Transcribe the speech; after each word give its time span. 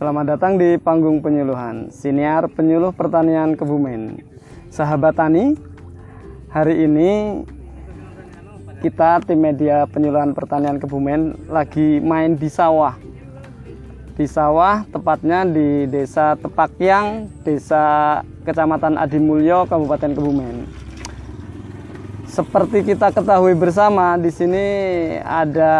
Selamat 0.00 0.32
datang 0.32 0.56
di 0.56 0.80
panggung 0.80 1.20
penyuluhan 1.20 1.92
Siniar 1.92 2.48
Penyuluh 2.48 2.88
Pertanian 2.88 3.52
Kebumen. 3.52 4.16
Sahabat 4.72 5.12
tani, 5.12 5.60
hari 6.48 6.88
ini 6.88 7.44
kita 8.80 9.20
tim 9.28 9.44
media 9.44 9.84
penyuluhan 9.84 10.32
pertanian 10.32 10.80
Kebumen 10.80 11.52
lagi 11.52 12.00
main 12.00 12.32
di 12.32 12.48
sawah. 12.48 12.96
Di 14.16 14.24
sawah, 14.24 14.88
tepatnya 14.88 15.44
di 15.44 15.84
Desa 15.84 16.32
Tepakyang, 16.32 17.28
Desa 17.44 18.24
Kecamatan 18.48 18.96
Adimulyo, 18.96 19.68
Kabupaten 19.68 20.16
Kebumen. 20.16 20.64
Seperti 22.24 22.88
kita 22.88 23.12
ketahui 23.12 23.52
bersama, 23.52 24.16
di 24.16 24.32
sini 24.32 24.64
ada 25.20 25.76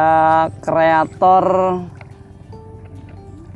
kreator 0.61 1.89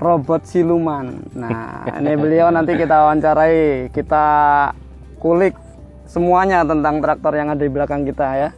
robot 0.04 0.44
siluman. 0.44 1.24
Nah, 1.32 1.88
ini 2.04 2.12
beliau 2.20 2.52
nanti 2.52 2.76
kita 2.76 3.08
wawancarai, 3.08 3.88
kita 3.88 4.26
kulik 5.16 5.56
semuanya 6.04 6.60
tentang 6.68 7.00
traktor 7.00 7.32
yang 7.32 7.48
ada 7.48 7.64
di 7.64 7.72
belakang 7.72 8.04
kita 8.04 8.28
ya. 8.36 8.50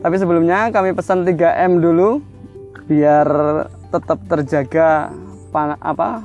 Tapi 0.00 0.16
sebelumnya 0.16 0.72
kami 0.72 0.96
pesan 0.96 1.28
3M 1.28 1.84
dulu 1.84 2.24
biar 2.88 3.28
tetap 3.92 4.18
terjaga 4.28 5.12
apa 5.80 6.20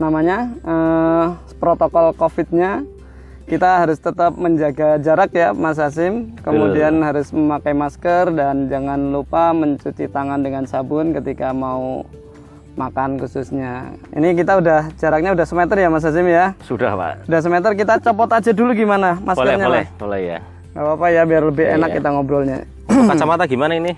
namanya 0.00 0.50
eh, 0.64 1.24
protokol 1.60 2.16
COVID-nya. 2.16 2.84
Kita 3.50 3.82
harus 3.82 3.98
tetap 3.98 4.38
menjaga 4.38 4.94
jarak 5.02 5.34
ya 5.34 5.50
Mas 5.50 5.74
Hasim. 5.74 6.38
Kemudian 6.38 7.02
harus 7.02 7.34
memakai 7.34 7.74
masker 7.74 8.30
dan 8.30 8.70
jangan 8.70 9.10
lupa 9.10 9.50
mencuci 9.50 10.06
tangan 10.06 10.38
dengan 10.38 10.70
sabun 10.70 11.10
ketika 11.10 11.50
mau 11.50 12.06
makan 12.72 13.18
khususnya. 13.18 13.92
Ini 14.10 14.34
kita 14.34 14.56
udah 14.56 14.92
jaraknya 14.94 15.32
udah 15.32 15.44
semeter 15.44 15.76
ya 15.76 15.88
Mas 15.88 16.02
Azim 16.02 16.24
ya? 16.24 16.54
Sudah 16.62 16.94
Pak. 16.94 17.26
Udah 17.26 17.40
semeter 17.40 17.72
kita 17.74 17.98
copot 18.00 18.28
aja 18.28 18.50
dulu 18.50 18.70
gimana 18.72 19.18
maskernya? 19.18 19.56
Boleh, 19.58 19.66
boleh, 19.66 19.84
boleh 19.96 20.20
ya. 20.26 20.38
Gak 20.70 20.82
apa-apa 20.82 21.06
ya 21.08 21.22
biar 21.24 21.42
lebih 21.44 21.64
Iya, 21.64 21.74
enak 21.76 21.88
iya. 21.88 21.96
kita 21.96 22.08
ngobrolnya. 22.10 22.58
Kacamata 22.86 23.44
gimana 23.44 23.74
ini? 23.74 23.92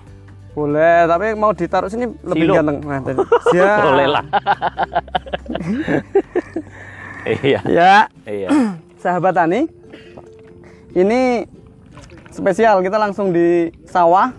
Boleh, 0.52 1.04
tapi 1.04 1.32
mau 1.32 1.52
ditaruh 1.52 1.88
sini 1.88 2.12
lebih 2.22 2.44
Silo. 2.44 2.54
ganteng. 2.54 2.78
Nah. 2.80 3.00
Siap. 3.48 3.78
Boleh 3.88 4.06
lah. 4.06 4.24
iya. 7.40 7.60
Ya, 7.64 7.94
Iya. 8.24 8.48
sahabat 9.02 9.32
tani. 9.32 9.68
Ini 10.92 11.48
spesial 12.28 12.80
kita 12.80 12.96
langsung 12.96 13.32
di 13.32 13.72
sawah. 13.84 14.32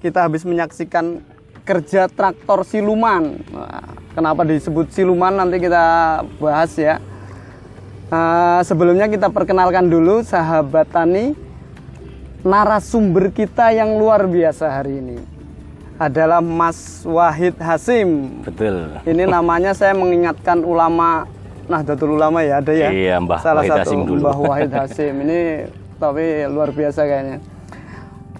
Kita 0.00 0.28
habis 0.28 0.44
menyaksikan 0.44 1.24
kerja 1.64 2.06
traktor 2.12 2.62
siluman. 2.62 3.40
Nah, 3.50 3.96
kenapa 4.12 4.44
disebut 4.44 4.92
siluman 4.92 5.32
nanti 5.32 5.56
kita 5.58 5.84
bahas 6.36 6.72
ya. 6.76 7.00
Eh, 8.12 8.60
sebelumnya 8.68 9.08
kita 9.08 9.32
perkenalkan 9.32 9.88
dulu 9.88 10.20
sahabat 10.20 10.86
tani 10.92 11.32
narasumber 12.44 13.32
kita 13.32 13.72
yang 13.72 13.96
luar 13.96 14.28
biasa 14.28 14.68
hari 14.68 15.00
ini 15.00 15.16
adalah 15.96 16.44
Mas 16.44 17.00
Wahid 17.08 17.56
Hasim. 17.56 18.44
Betul. 18.44 19.00
Ini 19.08 19.24
namanya 19.34 19.72
saya 19.72 19.96
mengingatkan 19.96 20.60
ulama 20.62 21.24
Nahdlatul 21.64 22.20
Ulama 22.20 22.44
ya 22.44 22.60
ada 22.60 22.76
ya. 22.76 22.92
Iya, 22.92 23.16
Mbah 23.24 23.40
Salah 23.40 23.64
Wahid 23.64 23.72
satu 23.72 23.80
Hasim 23.80 24.00
dulu. 24.04 24.20
Mbah 24.20 24.38
Wahid 24.44 24.72
Hasim. 24.76 25.14
Ini 25.24 25.40
tapi 25.96 26.44
luar 26.44 26.68
biasa 26.76 27.00
kayaknya. 27.08 27.38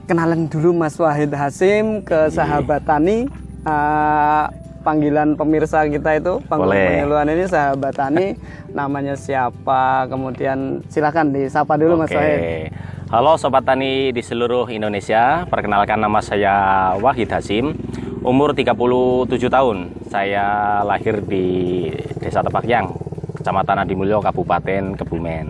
Kenalan 0.05 0.53
dulu 0.53 0.77
Mas 0.77 1.01
Wahid 1.01 1.33
Hasim 1.33 2.05
ke 2.05 2.29
Iya. 2.29 2.35
sahabat 2.35 2.85
tani. 2.85 3.25
Ah, 3.65 4.53
panggilan 4.85 5.33
pemirsa 5.33 5.89
kita 5.89 6.21
itu 6.21 6.45
penyuluhan 6.45 7.25
ini 7.25 7.49
sahabat 7.49 7.97
tani 7.97 8.37
namanya 8.77 9.17
siapa 9.17 10.05
kemudian 10.05 10.85
silakan 10.93 11.33
disapa 11.33 11.81
dulu 11.81 11.97
Mas 11.97 12.13
Oke. 12.13 12.21
Wahid 12.21 12.69
Halo 13.09 13.39
Sobat 13.39 13.63
Tani 13.63 14.11
di 14.11 14.21
seluruh 14.21 14.67
Indonesia. 14.69 15.47
Perkenalkan 15.47 15.97
nama 15.97 16.19
saya 16.19 16.55
Wahid 16.99 17.31
Hasim. 17.31 17.73
Umur 18.21 18.53
37 18.53 19.31
tahun. 19.47 19.93
Saya 20.09 20.45
lahir 20.83 21.23
di 21.23 21.89
Desa 22.19 22.43
Tepakyang, 22.43 22.91
Kecamatan 23.39 23.87
Adimulyo, 23.87 24.19
Kabupaten 24.19 24.99
Kebumen. 24.99 25.47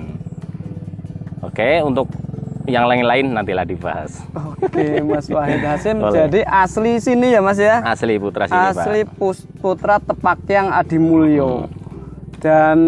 Oke, 1.41 1.81
untuk 1.81 2.11
yang 2.65 2.85
lain-lain 2.85 3.29
nantilah 3.31 3.63
dibahas. 3.63 4.25
Oke 4.33 5.01
Mas 5.01 5.29
Wahid 5.29 5.61
Hasim 5.61 6.01
Boleh. 6.01 6.17
jadi 6.17 6.41
asli 6.45 6.97
sini 6.97 7.33
ya 7.33 7.41
Mas 7.41 7.57
ya 7.57 7.85
Asli 7.85 8.17
putra 8.17 8.49
sini, 8.49 8.57
Pak. 8.57 8.73
asli 8.75 9.01
Pus- 9.07 9.47
putra 9.61 10.01
Tepakyang 10.01 10.73
Adimulyo. 10.73 11.67
Hmm. 11.67 11.83
Dan 12.37 12.79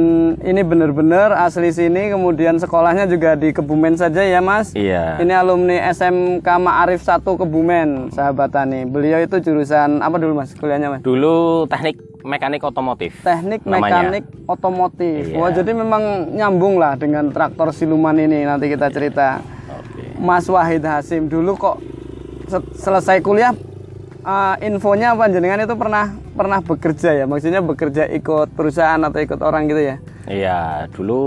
ini 0.45 0.61
benar-benar 0.61 1.33
asli 1.33 1.73
sini, 1.73 2.13
kemudian 2.13 2.61
sekolahnya 2.61 3.09
juga 3.09 3.33
di 3.33 3.57
Kebumen 3.57 3.97
saja 3.97 4.21
ya 4.21 4.45
Mas. 4.45 4.77
Iya. 4.77 5.17
Ini 5.17 5.33
alumni 5.33 5.81
SMK 5.89 6.45
Ma'arif 6.45 7.01
1 7.01 7.25
Kebumen, 7.25 8.13
sahabat 8.13 8.53
tani. 8.53 8.85
Beliau 8.85 9.17
itu 9.17 9.41
jurusan 9.41 10.05
apa 10.05 10.21
dulu 10.21 10.37
Mas 10.37 10.53
kuliahnya 10.53 10.93
Mas? 10.93 11.01
Dulu 11.01 11.65
teknik 11.67 11.97
mekanik 12.21 12.61
otomotif. 12.61 13.17
Teknik 13.23 13.65
namanya. 13.65 14.13
mekanik 14.13 14.25
otomotif. 14.45 15.25
Iya. 15.25 15.41
Wah, 15.41 15.49
jadi 15.49 15.73
memang 15.73 16.03
nyambung 16.37 16.77
lah 16.77 16.93
dengan 16.95 17.33
traktor 17.33 17.73
siluman 17.73 18.13
ini 18.13 18.45
nanti 18.45 18.69
kita 18.69 18.93
cerita. 18.93 19.41
Mas 20.19 20.47
Wahid 20.47 20.83
Hasim. 20.83 21.27
Dulu 21.27 21.55
kok 21.55 21.77
se- 22.47 22.73
selesai 22.77 23.21
kuliah 23.21 23.53
eh, 24.21 24.55
infonya 24.63 25.13
apa 25.13 25.29
jenengan 25.29 25.63
itu 25.63 25.75
pernah 25.75 26.07
pernah 26.33 26.59
bekerja 26.61 27.11
ya? 27.15 27.25
Maksudnya 27.25 27.61
bekerja 27.61 28.09
ikut 28.11 28.53
perusahaan 28.53 28.99
atau 28.99 29.19
ikut 29.19 29.41
orang 29.41 29.67
gitu 29.67 29.83
ya? 29.83 29.97
Iya, 30.27 30.59
dulu 30.91 31.21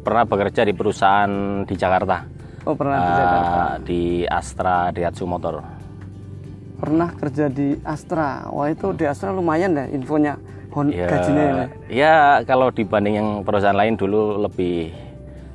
pernah 0.00 0.22
bekerja 0.22 0.62
di 0.62 0.70
perusahaan 0.70 1.30
di 1.64 1.74
Jakarta. 1.74 2.22
oh 2.64 2.72
pernah 2.72 2.96
di 2.96 3.10
Jakarta. 3.12 3.52
Eh, 3.52 3.74
di 3.84 4.00
Astra 4.24 4.88
Daihatsu 4.88 5.24
Motor. 5.24 5.54
pernah 6.74 7.08
kerja 7.10 7.48
di 7.48 7.80
Astra? 7.80 8.44
Wah 8.50 8.68
itu 8.68 8.92
di 8.92 9.04
Astra 9.04 9.32
lumayan 9.32 9.72
ya 9.72 9.84
infonya 9.88 10.36
Hon, 10.74 10.90
Ya, 10.90 11.06
gajinya 11.06 11.42
ya? 11.42 11.66
Ya 11.86 12.14
kalau 12.42 12.68
dibanding 12.68 13.14
yang 13.14 13.28
perusahaan 13.40 13.78
lain 13.78 13.94
dulu 13.94 14.42
lebih 14.42 14.90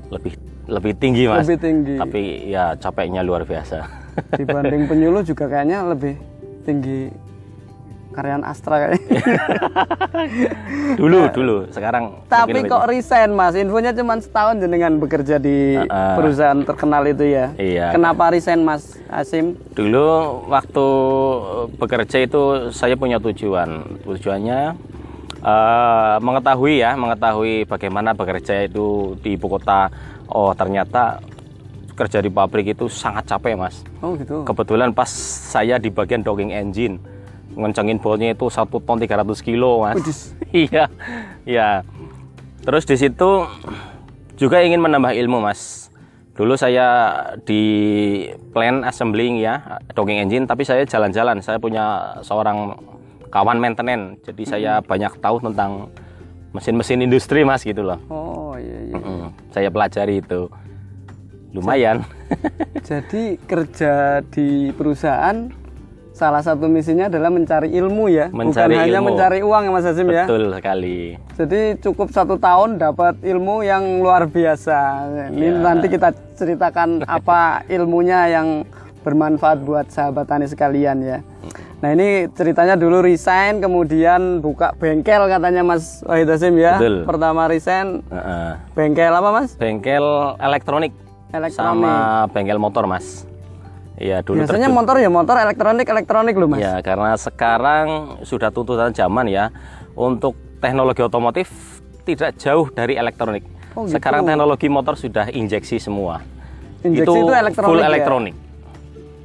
lebih 0.09 0.33
lebih 0.69 0.93
tinggi 0.93 1.25
mas. 1.25 1.43
lebih 1.43 1.57
tinggi 1.57 1.95
Tapi 1.97 2.21
ya 2.47 2.73
capeknya 2.75 3.21
luar 3.21 3.43
biasa. 3.43 3.77
dibanding 4.39 4.85
penyuluh 4.85 5.21
juga 5.21 5.47
kayaknya 5.47 5.83
lebih 5.85 6.15
tinggi 6.61 7.09
karyawan 8.09 8.43
Astra 8.43 8.75
kayaknya 8.81 8.99
dulu 10.99 11.29
dulu, 11.29 11.55
sekarang 11.69 12.25
tapi 12.25 12.65
kok 12.65 12.83
resign 12.85 13.31
mas 13.31 13.53
infonya 13.53 13.93
cuma 13.93 14.17
setahun 14.17 14.59
jenengan 14.59 14.97
bekerja 14.97 15.37
di 15.37 15.77
Uh-uh. 15.77 16.15
perusahaan 16.17 16.59
terkenal 16.59 17.05
itu 17.05 17.23
ya 17.23 17.53
Iya. 17.55 17.93
kenapa 17.93 18.29
resign 18.29 18.61
mas 18.61 18.97
Asim 19.07 19.55
Dulu 19.71 20.05
waktu 20.47 20.85
bekerja 21.75 22.17
itu 22.19 22.41
saya 22.69 22.93
punya 22.93 23.17
tujuan. 23.17 24.01
Tujuannya 24.03 24.59
eh, 25.39 26.15
mengetahui 26.19 26.73
ya, 26.77 26.93
mengetahui 26.93 27.63
bagaimana 27.63 28.11
bekerja 28.11 28.61
itu 28.61 29.15
di 29.17 29.33
ibu 29.33 29.47
kota. 29.47 29.87
Oh 30.29 30.53
ternyata 30.53 31.17
kerja 31.97 32.23
di 32.23 32.31
pabrik 32.31 32.71
itu 32.71 32.87
sangat 32.87 33.27
capek 33.27 33.59
mas. 33.59 33.83
oh 33.99 34.15
gitu 34.15 34.47
Kebetulan 34.47 34.95
pas 34.95 35.11
saya 35.51 35.75
di 35.75 35.91
bagian 35.91 36.23
docking 36.23 36.55
engine, 36.55 36.95
ngencengin 37.59 37.99
bolnya 37.99 38.31
itu 38.31 38.47
satu 38.47 38.79
ton 38.79 38.95
300 38.95 39.27
kilo 39.43 39.83
mas. 39.83 40.31
Iya, 40.49 40.89
iya. 41.45 41.85
Terus 42.65 42.81
di 42.89 42.97
situ 42.97 43.45
juga 44.33 44.65
ingin 44.65 44.81
menambah 44.81 45.13
ilmu 45.13 45.45
mas. 45.45 45.93
Dulu 46.33 46.57
saya 46.57 47.13
di 47.45 47.61
plan 48.49 48.81
assembling 48.81 49.43
ya, 49.43 49.77
docking 49.93 50.23
engine, 50.23 50.49
tapi 50.49 50.65
saya 50.65 50.87
jalan-jalan. 50.89 51.37
Saya 51.45 51.61
punya 51.61 52.17
seorang 52.25 52.73
kawan 53.29 53.61
maintenance, 53.61 54.25
jadi 54.25 54.43
saya 54.47 54.73
banyak 54.81 55.21
tahu 55.21 55.37
tentang 55.37 55.93
mesin-mesin 56.51 57.01
industri 57.01 57.41
mas 57.41 57.61
gitu 57.61 57.81
loh. 57.81 57.99
Oh 58.07 58.53
iya 58.55 58.77
iya. 58.87 58.93
Mm-mm. 58.95 59.29
Saya 59.49 59.69
pelajari 59.69 60.19
itu, 60.19 60.49
lumayan. 61.51 62.01
Jadi 62.81 63.37
kerja 63.41 63.93
di 64.25 64.69
perusahaan 64.71 65.49
salah 66.11 66.43
satu 66.43 66.67
misinya 66.67 67.07
adalah 67.07 67.31
mencari 67.31 67.71
ilmu 67.71 68.11
ya, 68.11 68.27
Mencari 68.29 68.75
bukan 68.75 68.83
hanya 68.83 68.99
ilmu. 68.99 69.07
mencari 69.07 69.39
uang 69.39 69.63
ya 69.63 69.71
Mas 69.71 69.87
Azim 69.87 70.07
ya. 70.09 70.23
Betul 70.27 70.43
sekali. 70.51 71.15
Jadi 71.33 71.61
cukup 71.79 72.07
satu 72.11 72.35
tahun 72.35 72.75
dapat 72.75 73.23
ilmu 73.23 73.63
yang 73.63 74.03
luar 74.03 74.27
biasa. 74.27 74.77
Ini 75.31 75.47
Iya. 75.47 75.63
nanti 75.63 75.87
kita 75.87 76.11
ceritakan 76.35 77.07
apa 77.07 77.63
ilmunya 77.67 78.27
yang 78.27 78.47
bermanfaat 78.99 79.63
buat 79.63 79.87
sahabat 79.87 80.27
tani 80.27 80.43
sekalian 80.43 80.97
ya. 80.99 81.17
Nah 81.79 81.95
ini 81.95 82.27
ceritanya 82.35 82.75
dulu 82.75 82.99
resign, 82.99 83.63
kemudian 83.63 84.43
buka 84.43 84.75
bengkel 84.75 85.31
katanya 85.31 85.63
Mas 85.63 86.03
Wahid 86.03 86.27
Hasim 86.27 86.59
ya. 86.59 86.75
Betul. 86.75 87.07
Pertama 87.07 87.47
resign, 87.47 88.03
Heeh. 88.11 88.51
bengkel 88.75 89.15
apa 89.15 89.29
Mas? 89.31 89.55
Bengkel 89.55 90.03
elektronik 90.43 90.91
Elektronik. 91.31 91.55
sama 91.55 92.27
bengkel 92.35 92.59
motor 92.59 92.83
mas. 92.83 93.23
Iya 93.99 94.23
dulu 94.23 94.43
Biasanya 94.43 94.67
motor 94.71 94.95
ya 94.99 95.11
motor 95.11 95.35
elektronik 95.39 95.87
elektronik 95.87 96.35
loh 96.39 96.47
Mas. 96.51 96.63
Ya 96.63 96.79
karena 96.79 97.15
sekarang 97.19 98.19
sudah 98.23 98.47
tuntutan 98.51 98.95
zaman 98.95 99.27
ya 99.27 99.51
untuk 99.95 100.35
teknologi 100.63 101.03
otomotif 101.03 101.47
tidak 102.07 102.35
jauh 102.39 102.71
dari 102.71 102.95
elektronik. 102.95 103.43
Oh, 103.75 103.83
gitu. 103.87 103.99
Sekarang 103.99 104.23
teknologi 104.23 104.67
motor 104.71 104.95
sudah 104.95 105.27
injeksi 105.31 105.79
semua. 105.79 106.23
Injeksi 106.83 107.07
itu 107.07 107.31
elektronik 107.31 107.67
full 107.71 107.83
ya? 107.83 107.87
elektronik. 107.91 108.35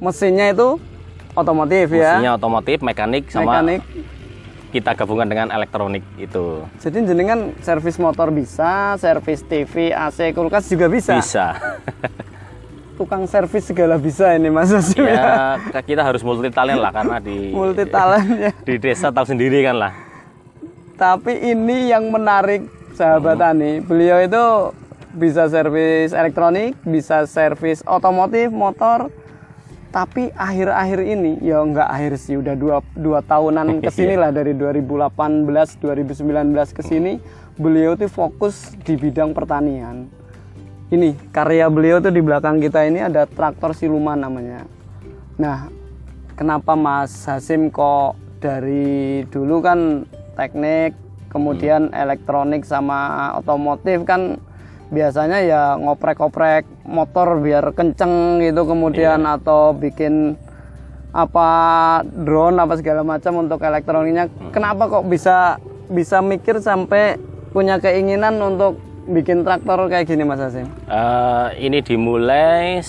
Mesinnya 0.03 0.51
itu 0.51 0.75
otomotif 1.35 1.91
ya. 1.91 2.17
Mesinnya 2.17 2.31
otomotif, 2.39 2.77
mekanik 2.81 3.27
sama 3.29 3.61
Mekanik. 3.61 3.81
kita 4.71 4.91
gabungkan 4.91 5.27
dengan 5.27 5.47
elektronik 5.55 6.03
itu. 6.19 6.63
Jadi 6.83 7.07
jenengan 7.07 7.55
servis 7.63 7.95
motor 7.95 8.27
bisa, 8.31 8.99
servis 8.99 9.39
TV, 9.43 9.95
AC, 9.95 10.35
kulkas 10.35 10.67
juga 10.67 10.91
bisa. 10.91 11.15
Bisa. 11.15 11.55
Tukang 12.99 13.27
servis 13.27 13.67
segala 13.67 13.99
bisa 13.99 14.31
ini 14.39 14.47
Mas 14.47 14.71
Hasim 14.71 15.03
ya. 15.03 15.59
ya 15.59 15.81
kita 15.83 15.99
harus 15.99 16.23
multi 16.23 16.47
talent 16.47 16.79
lah 16.79 16.95
karena 16.95 17.19
di 17.19 17.51
Multi 17.59 17.83
talent 17.91 18.29
ya. 18.39 18.51
di 18.67 18.75
desa 18.79 19.11
tahu 19.11 19.27
sendiri 19.27 19.59
kan 19.67 19.75
lah. 19.75 19.93
Tapi 20.95 21.51
ini 21.51 21.91
yang 21.91 22.07
menarik 22.07 22.71
sahabat 22.95 23.35
Tani, 23.35 23.83
beliau 23.83 24.23
itu 24.23 24.71
bisa 25.11 25.47
servis 25.51 26.15
elektronik, 26.15 26.79
bisa 26.87 27.27
servis 27.27 27.83
otomotif, 27.83 28.47
motor. 28.51 29.11
Tapi 29.95 30.27
akhir-akhir 30.35 30.99
ini, 31.07 31.39
ya 31.39 31.63
nggak 31.63 31.87
akhir 31.87 32.19
sih, 32.19 32.35
udah 32.35 32.51
dua, 32.51 32.83
dua 32.99 33.23
tahunan 33.23 33.79
ke 33.87 33.87
sini 33.95 34.19
lah 34.19 34.27
dari 34.27 34.51
2018, 34.51 35.15
2019 35.15 36.75
ke 36.75 36.83
sini, 36.83 37.15
beliau 37.55 37.95
tuh 37.95 38.11
fokus 38.11 38.75
di 38.83 38.99
bidang 38.99 39.31
pertanian. 39.31 40.11
Ini 40.91 41.31
karya 41.31 41.71
beliau 41.71 42.03
tuh 42.03 42.11
di 42.11 42.19
belakang 42.19 42.59
kita 42.59 42.83
ini 42.83 43.07
ada 43.07 43.23
traktor 43.23 43.71
siluman 43.71 44.19
namanya. 44.19 44.67
Nah, 45.39 45.71
kenapa 46.35 46.75
Mas 46.75 47.15
Hasim 47.23 47.71
kok 47.71 48.19
dari 48.43 49.23
dulu 49.31 49.63
kan 49.63 50.03
teknik, 50.35 50.91
kemudian 51.31 51.95
elektronik 51.95 52.67
sama 52.67 53.31
otomotif 53.39 54.03
kan 54.03 54.43
biasanya 54.95 55.43
ya 55.43 55.75
ngoprek-oprek 55.75 56.87
motor 56.87 57.43
biar 57.43 57.75
kenceng 57.75 58.39
gitu 58.39 58.63
kemudian 58.63 59.27
atau 59.27 59.75
bikin 59.75 60.39
apa 61.15 61.47
drone 62.03 62.55
apa 62.59 62.79
segala 62.79 63.03
macam 63.03 63.43
untuk 63.43 63.59
elektroniknya. 63.59 64.31
Kenapa 64.55 64.87
kok 64.87 65.07
bisa 65.07 65.59
bisa 65.91 66.23
mikir 66.23 66.63
sampai 66.63 67.19
punya 67.51 67.79
keinginan 67.79 68.39
untuk 68.39 68.79
bikin 69.07 69.47
traktor 69.47 69.87
kayak 69.87 70.11
gini 70.11 70.27
Mas 70.27 70.43
Hasim? 70.43 70.67
Eh, 70.87 71.47
ini 71.63 71.79
dimulai 71.79 72.83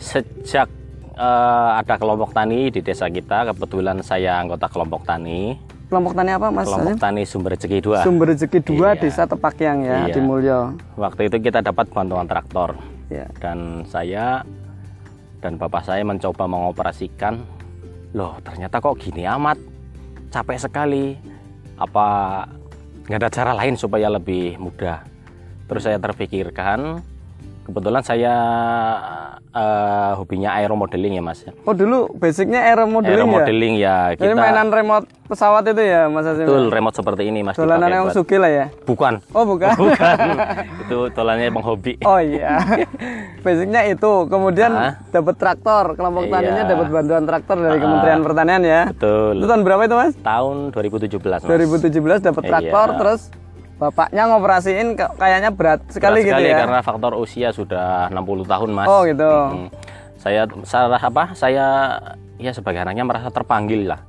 sejak 0.00 0.68
eh, 1.12 1.70
ada 1.76 1.94
kelompok 2.00 2.32
tani 2.32 2.72
di 2.72 2.80
desa 2.80 3.08
kita. 3.12 3.52
Kebetulan 3.52 4.00
saya 4.00 4.40
anggota 4.40 4.68
kelompok 4.72 5.04
tani, 5.04 5.60
Kelompok 5.86 6.12
tani 6.12 6.30
apa 6.34 6.50
Mas 6.50 6.66
kelompok 6.66 6.88
Hasim? 6.90 6.98
tani 6.98 7.22
sumber 7.22 7.50
rezeki 7.54 7.78
dua. 7.78 7.98
Sumber 8.02 8.26
rezeki 8.34 8.58
dua 8.60 8.88
Iya. 8.92 9.00
desa 9.00 9.22
Tepakyang 9.24 9.78
ya 9.80 9.96
Iya. 10.04 10.14
di 10.14 10.20
Mulyo. 10.20 10.74
Waktu 10.94 11.30
itu 11.30 11.38
kita 11.40 11.62
dapat 11.62 11.86
bantuan 11.88 12.26
traktor 12.26 12.74
Ya. 13.06 13.30
dan 13.38 13.86
saya 13.86 14.42
dan 15.38 15.54
bapak 15.54 15.86
saya 15.86 16.02
mencoba 16.02 16.44
mengoperasikan. 16.44 17.38
Loh 18.12 18.34
ternyata 18.42 18.82
kok 18.82 18.98
gini 18.98 19.22
amat, 19.28 19.62
capek 20.28 20.58
sekali. 20.58 21.14
Apa 21.76 22.06
nggak 23.06 23.20
ada 23.20 23.30
cara 23.30 23.52
lain 23.54 23.78
supaya 23.78 24.10
lebih 24.10 24.58
mudah? 24.58 25.06
Terus 25.66 25.82
saya 25.82 25.98
terpikirkan, 25.98 26.98
kebetulan 27.66 28.00
saya 28.00 28.34
eh, 29.50 30.10
hobinya 30.14 30.54
aeromodeling 30.54 31.12
ya 31.12 31.22
mas. 31.22 31.42
Oh 31.62 31.72
dulu 31.72 32.06
basicnya 32.14 32.62
aero 32.62 32.86
modeling 32.86 33.10
ya? 33.10 33.18
Aeromodeling 33.18 33.74
ya 33.76 33.96
Jadi 34.12 34.22
kita 34.22 34.36
mainan 34.36 34.68
remote 34.70 35.06
pesawat 35.26 35.66
itu 35.66 35.82
ya 35.82 36.06
Mas 36.06 36.22
Hasim? 36.22 36.46
betul 36.46 36.70
remote 36.70 36.94
seperti 36.94 37.22
ini 37.24 37.42
mas. 37.42 37.56
Dolanan 37.56 37.90
yang 37.90 38.06
buat- 38.06 38.14
suki 38.14 38.36
lah 38.36 38.46
ya? 38.48 38.66
Bukan, 38.84 39.18
Oh 39.32 39.42
bukan? 39.44 39.74
bukan. 39.82 40.16
itu 40.80 40.98
dolannya 41.10 41.50
penghobi. 41.50 41.98
Oh 42.02 42.16
iya. 42.16 42.62
Basicnya 43.44 43.82
itu. 43.84 44.12
Kemudian 44.26 44.70
Ah. 44.70 44.92
dapat 45.10 45.34
traktor. 45.34 45.94
Kelompok 45.94 46.22
Iya. 46.22 46.32
taninya 46.32 46.62
dapat 46.64 46.86
bantuan 46.88 47.24
traktor 47.24 47.56
dari 47.58 47.74
Ah. 47.74 47.82
Kementerian 47.82 48.20
Pertanian 48.22 48.62
ya. 48.62 48.80
Betul. 48.88 49.34
Itu 49.36 49.46
tahun 49.46 49.62
berapa 49.62 49.82
itu 49.82 49.96
Mas? 49.96 50.14
Tahun 50.16 50.56
2017 50.70 51.40
mas. 51.40 51.48
2017 51.48 52.20
dapat 52.22 52.42
Iya. 52.42 52.50
traktor 52.52 52.88
terus 52.96 53.20
bapaknya 53.76 54.22
ngoperasiin 54.32 54.96
kayaknya 54.96 55.50
berat 55.52 55.84
sekali 55.92 56.24
Berat 56.24 56.28
gitu 56.28 56.32
sekali 56.40 56.48
ya. 56.48 56.58
karena 56.64 56.80
faktor 56.80 57.12
usia 57.20 57.48
sudah 57.52 58.08
60 58.08 58.48
tahun 58.48 58.70
mas. 58.72 58.88
Oh 58.88 59.04
gitu. 59.04 59.28
Mm. 59.28 59.68
Saya 60.16 60.42
salah 60.64 60.98
apa? 60.98 61.36
Saya 61.36 61.66
ya 62.40 62.50
sebagai 62.56 62.80
anaknya 62.82 63.04
merasa 63.04 63.28
terpanggil 63.28 63.92
lah. 63.92 64.00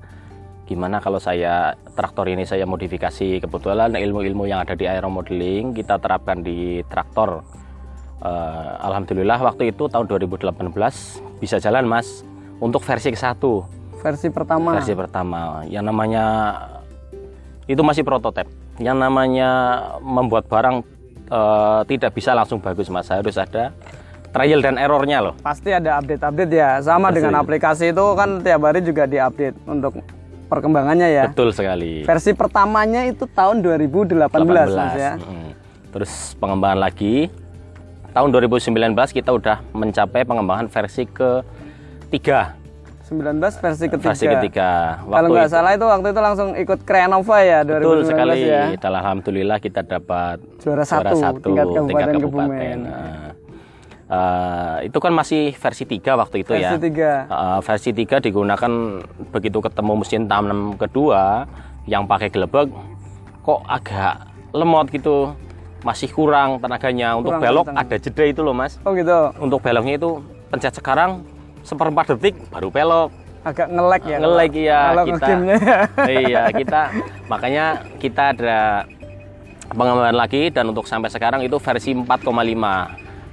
Gimana 0.67 0.99
kalau 0.99 1.19
saya 1.19 1.75
traktor 1.95 2.27
ini 2.27 2.43
saya 2.43 2.67
modifikasi 2.67 3.39
kebetulan 3.39 3.91
ilmu-ilmu 3.95 4.47
yang 4.47 4.63
ada 4.63 4.75
di 4.75 4.83
aeromodeling 4.83 5.71
kita 5.71 5.99
terapkan 5.99 6.43
di 6.43 6.83
traktor. 6.87 7.43
Eh, 8.17 8.71
Alhamdulillah 8.81 9.39
waktu 9.39 9.71
itu 9.71 9.87
tahun 9.87 10.09
2018 10.09 10.73
bisa 11.37 11.61
jalan 11.61 11.85
mas 11.85 12.25
untuk 12.57 12.81
versi 12.81 13.13
ke 13.13 13.19
satu 13.19 13.61
Versi 14.01 14.29
pertama. 14.33 14.73
versi 14.77 14.93
pertama 14.97 15.61
yang 15.69 15.85
namanya 15.85 16.25
itu 17.69 17.77
masih 17.85 18.01
prototipe 18.01 18.49
yang 18.77 18.97
namanya 18.97 19.49
membuat 20.01 20.45
barang 20.49 20.85
eh, 21.29 21.81
tidak 21.89 22.11
bisa 22.13 22.33
langsung 22.37 22.61
bagus 22.61 22.87
mas 22.89 23.09
harus 23.09 23.37
ada 23.37 23.73
trial 24.31 24.61
dan 24.61 24.77
errornya 24.77 25.23
loh 25.23 25.33
Pasti 25.41 25.73
ada 25.73 25.97
update-update 25.97 26.51
ya. 26.51 26.77
Sama 26.83 27.09
Pasti. 27.09 27.15
dengan 27.17 27.33
aplikasi 27.41 27.85
itu 27.95 28.05
kan 28.13 28.43
tiap 28.45 28.61
hari 28.69 28.85
juga 28.85 29.09
diupdate 29.09 29.57
untuk 29.65 30.03
perkembangannya 30.47 31.07
ya. 31.09 31.23
betul 31.31 31.51
sekali 31.51 32.05
Versi 32.07 32.31
pertamanya 32.31 33.03
itu 33.03 33.27
tahun 33.27 33.59
2018 33.65 34.31
Mas 34.71 34.95
ya. 34.95 35.13
Mm. 35.19 35.49
terus 35.91 36.37
pengembangan 36.37 36.79
lagi 36.87 37.27
tahun 38.13 38.29
2019 38.33 38.95
kita 39.11 39.29
udah 39.29 39.61
mencapai 39.73 40.23
pengembangan 40.23 40.71
versi 40.71 41.03
ke 41.05 41.41
tiga 42.09 42.55
19 43.07 43.39
versi 43.39 43.85
ketiga. 43.87 44.07
versi 44.11 44.25
ketiga 44.27 44.69
Kalau 45.01 45.27
nggak 45.31 45.47
salah 45.47 45.71
itu 45.71 45.85
waktu 45.87 46.07
itu 46.11 46.19
langsung 46.19 46.49
ikut 46.53 46.79
Krenova 46.83 47.37
ya 47.39 47.63
2019 47.63 47.79
Betul 47.79 47.99
sekali. 48.03 48.39
ya. 48.43 48.63
Alhamdulillah 48.77 49.57
kita 49.57 49.81
dapat 49.81 50.43
Juara 50.59 50.83
satu, 50.83 51.39
tingkat 51.39 51.65
Kabupaten 51.65 52.19
Kebumen. 52.19 52.77
Nah, 52.83 53.31
eh, 54.07 54.75
itu 54.87 54.97
kan 54.97 55.11
masih 55.11 55.51
versi 55.53 55.83
3 55.83 56.15
waktu 56.15 56.43
itu 56.43 56.51
ya. 56.51 56.75
Versi 56.75 56.77
tiga. 56.83 57.11
Eh, 57.25 57.59
versi 57.63 57.89
3 57.91 58.19
digunakan 58.19 58.71
begitu 59.31 59.57
ketemu 59.63 59.93
mesin 59.95 60.23
tanam 60.27 60.75
kedua 60.75 61.47
yang 61.87 62.03
pakai 62.03 62.27
gelebek 62.27 62.67
kok 63.39 63.63
agak 63.63 64.27
lemot 64.51 64.91
gitu. 64.91 65.31
Masih 65.79 66.09
kurang 66.09 66.59
tenaganya 66.59 67.15
untuk 67.15 67.37
Kurang 67.37 67.43
belok 67.43 67.65
kencang. 67.69 67.85
ada 67.85 67.95
jeda 67.95 68.23
itu 68.25 68.41
loh 68.43 68.51
Mas. 68.51 68.75
Oh 68.83 68.91
gitu. 68.91 69.31
Untuk 69.39 69.63
beloknya 69.63 69.95
itu 69.95 70.19
pencet 70.49 70.75
sekarang 70.75 71.23
seperempat 71.67 72.15
detik 72.15 72.39
baru 72.47 72.69
belok 72.69 73.11
Agak 73.39 73.67
ngelek 73.69 74.03
ya. 74.03 74.17
nge-lag 74.17 74.53
ya 74.53 74.79
kita 75.05 75.27
ya. 75.27 75.77
iya 76.21 76.43
kita 76.49 76.81
makanya 77.25 77.65
kita 77.95 78.33
ada 78.33 78.83
pengembangan 79.69 80.15
lagi 80.17 80.47
dan 80.47 80.63
untuk 80.65 80.83
sampai 80.83 81.07
sekarang 81.07 81.39
itu 81.41 81.55
versi 81.57 81.91
4,5 81.91 82.27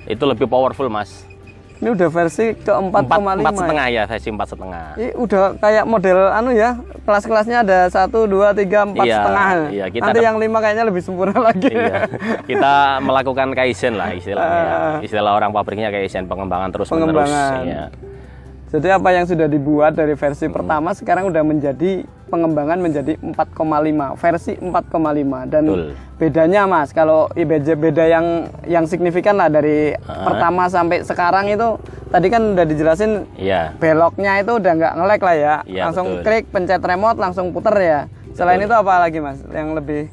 itu 0.07 0.25
lebih 0.25 0.47
powerful 0.47 0.87
mas 0.89 1.27
Ini 1.75 1.91
udah 1.91 2.07
versi 2.09 2.55
ke 2.55 2.71
4,5 2.71 2.95
empat 2.97 3.19
empat 3.19 3.43
ya. 3.45 3.59
setengah 3.59 3.87
ya 3.89 4.03
versi 4.05 4.29
empat 4.31 4.49
setengah 4.49 4.87
Ini 4.95 5.09
udah 5.17 5.43
kayak 5.59 5.85
model 5.85 6.19
anu 6.31 6.51
ya, 6.53 6.71
kelas-kelasnya 7.03 7.59
ada 7.61 7.79
satu, 7.89 8.25
dua, 8.25 8.51
tiga, 8.53 8.87
empat 8.87 9.05
Iya, 9.05 9.17
setengah. 9.19 9.49
iya, 9.69 9.87
kita 9.89 10.03
Nanti 10.05 10.17
ada- 10.17 10.25
yang 10.25 10.37
lima 10.39 10.59
kayaknya 10.59 10.85
lebih 10.87 11.03
sempurna 11.03 11.39
lagi. 11.41 11.69
iya 11.69 12.07
kita 12.45 12.75
melakukan 13.01 13.51
kaizen 13.53 13.95
lah 13.95 14.11
istilahnya 14.11 14.63
Ah. 14.71 14.97
istilah 15.01 15.33
orang 15.33 15.51
pabriknya 15.51 15.91
kaizen 15.91 16.25
pengembangan 16.25 16.71
terus 16.71 16.87
menerus 16.89 17.27
Pengembangan. 17.27 17.91
Jadi 18.75 18.91
apa 18.91 19.15
yang 19.15 19.23
sudah 19.23 19.47
dibuat 19.47 19.95
dari 19.95 20.19
versi 20.19 20.51
pertama 20.51 20.91
sekarang 20.91 21.31
udah 21.31 21.47
menjadi 21.47 22.03
pengembangan 22.27 22.83
menjadi 22.83 23.15
4,5 23.23 24.19
versi 24.19 24.59
4,5 24.59 25.47
dan 25.47 25.63
Betul. 25.63 25.95
bedanya 26.19 26.67
mas 26.67 26.91
kalau 26.91 27.31
i- 27.39 27.47
beda 27.47 28.05
yang 28.11 28.51
yang 28.67 28.83
signifikan 28.91 29.39
lah 29.39 29.47
dari 29.47 29.95
pertama 30.03 30.67
sampai 30.67 31.07
sekarang 31.07 31.55
itu 31.55 31.79
tadi 32.11 32.27
kan 32.27 32.59
udah 32.59 32.67
dijelasin 32.67 33.31
iya. 33.39 33.71
beloknya 33.79 34.43
itu 34.43 34.59
udah 34.59 34.73
nggak 34.75 34.95
ngelek 34.99 35.23
lah 35.23 35.37
ya. 35.39 35.55
Iya, 35.71 35.83
langsung 35.87 36.07
betul. 36.11 36.25
klik 36.27 36.45
pencet 36.51 36.83
remote 36.83 37.19
langsung 37.23 37.55
puter 37.55 37.75
ya. 37.79 38.01
Selain 38.35 38.59
itu 38.59 38.75
apa 38.75 38.99
lagi 38.99 39.23
mas 39.23 39.39
yang 39.55 39.79
lebih 39.79 40.11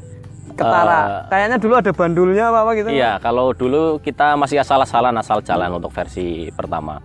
ketara? 0.54 1.26
Kayaknya 1.34 1.58
dulu 1.58 1.74
ada 1.82 1.90
bandulnya 1.90 2.54
apa 2.54 2.60
apa 2.62 2.72
gitu. 2.78 2.90
Iya, 2.94 3.18
kalau 3.18 3.58
dulu 3.58 3.98
kita 3.98 4.38
masih 4.38 4.62
asal-asalan 4.62 5.18
asal 5.18 5.42
jalan 5.42 5.82
untuk 5.82 5.90
versi 5.90 6.54
pertama. 6.54 7.02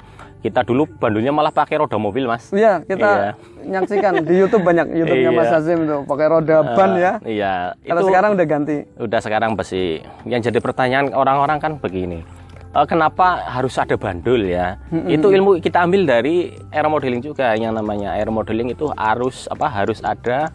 Kita 0.47 0.63
dulu 0.63 0.87
bandulnya 0.87 1.35
malah 1.35 1.51
pakai 1.51 1.75
roda 1.77 1.99
mobil, 1.99 2.23
Mas. 2.23 2.55
Iya, 2.55 2.79
kita 2.81 3.11
Iya. 3.11 3.31
nyaksikan 3.67 4.23
di 4.23 4.35
YouTube 4.37 4.63
banyak 4.63 4.95
YouTube-nya 4.95 5.31
Mas 5.33 5.51
Iya. 5.51 5.59
Azim 5.59 5.79
tuh 5.83 6.01
pakai 6.07 6.27
roda 6.31 6.57
ban 6.71 6.91
ya. 6.95 7.13
Iya, 7.21 7.55
Kalau 7.83 7.99
itu 7.99 8.07
sekarang 8.07 8.31
udah 8.33 8.47
ganti. 8.47 8.77
udah 8.95 9.19
sekarang 9.19 9.51
besi. 9.53 9.99
Yang 10.23 10.41
jadi 10.47 10.59
pertanyaan 10.63 11.11
orang-orang 11.11 11.59
kan 11.59 11.73
begini. 11.77 12.23
eh, 12.69 12.85
kenapa 12.85 13.41
harus 13.43 13.73
ada 13.75 13.97
bandul 13.97 14.45
ya? 14.45 14.77
Itu 15.09 15.33
ilmu 15.33 15.59
kita 15.59 15.83
ambil 15.83 16.05
dari 16.05 16.53
aeromodeling 16.71 17.25
juga 17.25 17.57
yang 17.57 17.73
namanya 17.73 18.13
aeromodeling 18.15 18.69
itu 18.69 18.87
harus 18.93 19.49
apa? 19.49 19.67
Harus 19.67 19.99
ada 19.99 20.53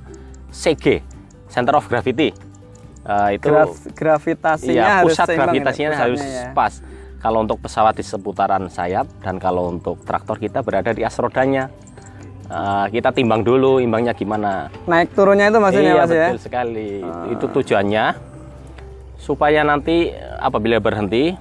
CG. 0.47 1.01
center 1.49 1.75
of 1.75 1.83
gravity. 1.83 2.31
Eh, 3.01 3.29
itu 3.35 3.49
Graf- 3.49 3.91
gravitasinya 3.91 4.71
iya, 4.77 4.93
harus 5.01 5.11
pusat 5.11 5.25
seimbang 5.27 5.51
gravitasinya 5.51 5.89
harus 5.97 6.21
ya. 6.21 6.53
pas. 6.53 6.73
Kalau 7.21 7.45
untuk 7.45 7.61
pesawat 7.61 7.93
di 7.93 8.01
seputaran 8.01 8.65
sayap 8.65 9.05
dan 9.21 9.37
kalau 9.37 9.69
untuk 9.69 10.01
traktor 10.01 10.41
kita 10.41 10.65
berada 10.65 10.89
di 10.89 11.05
as 11.05 11.13
rodanya. 11.21 11.69
Eh, 12.51 12.85
kita 12.91 13.13
timbang 13.15 13.45
dulu 13.45 13.79
imbangnya 13.79 14.11
gimana. 14.11 14.67
Naik 14.89 15.15
turunnya 15.15 15.47
itu 15.47 15.59
maksudnya 15.61 15.93
iya 15.95 16.03
Mas 16.03 16.11
ya. 16.11 16.27
betul 16.33 16.41
sekali. 16.41 16.89
Itu 17.31 17.45
tujuannya 17.47 18.05
supaya 19.21 19.61
nanti 19.61 20.11
apabila 20.41 20.81
berhenti 20.81 21.31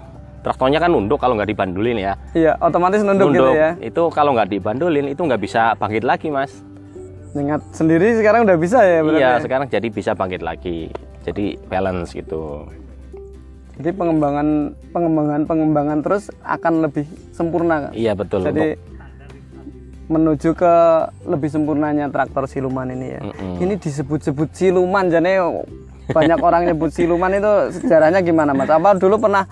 traktornya 0.45 0.79
kan 0.79 0.93
nunduk 0.93 1.19
kalau 1.19 1.35
nggak 1.35 1.51
dibandulin 1.51 1.99
ya. 1.99 2.15
Iya, 2.37 2.53
otomatis 2.61 3.01
nunduk, 3.03 3.33
gitu 3.35 3.53
ya. 3.57 3.75
Itu 3.81 4.13
kalau 4.13 4.37
nggak 4.37 4.53
dibandulin 4.53 5.11
itu 5.11 5.19
nggak 5.19 5.41
bisa 5.41 5.75
bangkit 5.77 6.05
lagi 6.05 6.29
mas. 6.31 6.63
Nyengat 7.35 7.63
sendiri 7.75 8.15
sekarang 8.19 8.47
udah 8.47 8.59
bisa 8.59 8.83
ya 8.83 9.01
iya 9.17 9.19
ya? 9.19 9.43
sekarang 9.43 9.67
jadi 9.67 9.89
bisa 9.91 10.15
bangkit 10.15 10.47
lagi. 10.47 10.95
Jadi 11.27 11.59
balance 11.67 12.15
gitu. 12.15 12.71
Jadi 13.81 13.97
pengembangan 13.97 14.77
pengembangan 14.93 15.41
pengembangan 15.49 15.99
terus 16.05 16.29
akan 16.45 16.85
lebih 16.85 17.09
sempurna. 17.33 17.89
Kak? 17.89 17.93
Iya 17.97 18.13
betul. 18.13 18.45
Jadi 18.45 18.77
Untuk- 18.77 18.89
menuju 20.11 20.51
ke 20.53 20.75
lebih 21.25 21.49
sempurnanya 21.49 22.13
traktor 22.13 22.45
siluman 22.45 22.93
ini 22.93 23.07
ya. 23.17 23.21
Mm-mm. 23.25 23.57
Ini 23.63 23.75
disebut-sebut 23.81 24.53
siluman 24.53 25.09
jadi 25.09 25.41
banyak 26.11 26.39
orang 26.39 26.63
nyebut 26.65 26.91
siluman 26.91 27.31
itu 27.31 27.53
sejarahnya 27.77 28.21
gimana 28.21 28.51
Mas? 28.51 28.67
Apa 28.67 28.95
dulu 28.95 29.19
pernah 29.19 29.47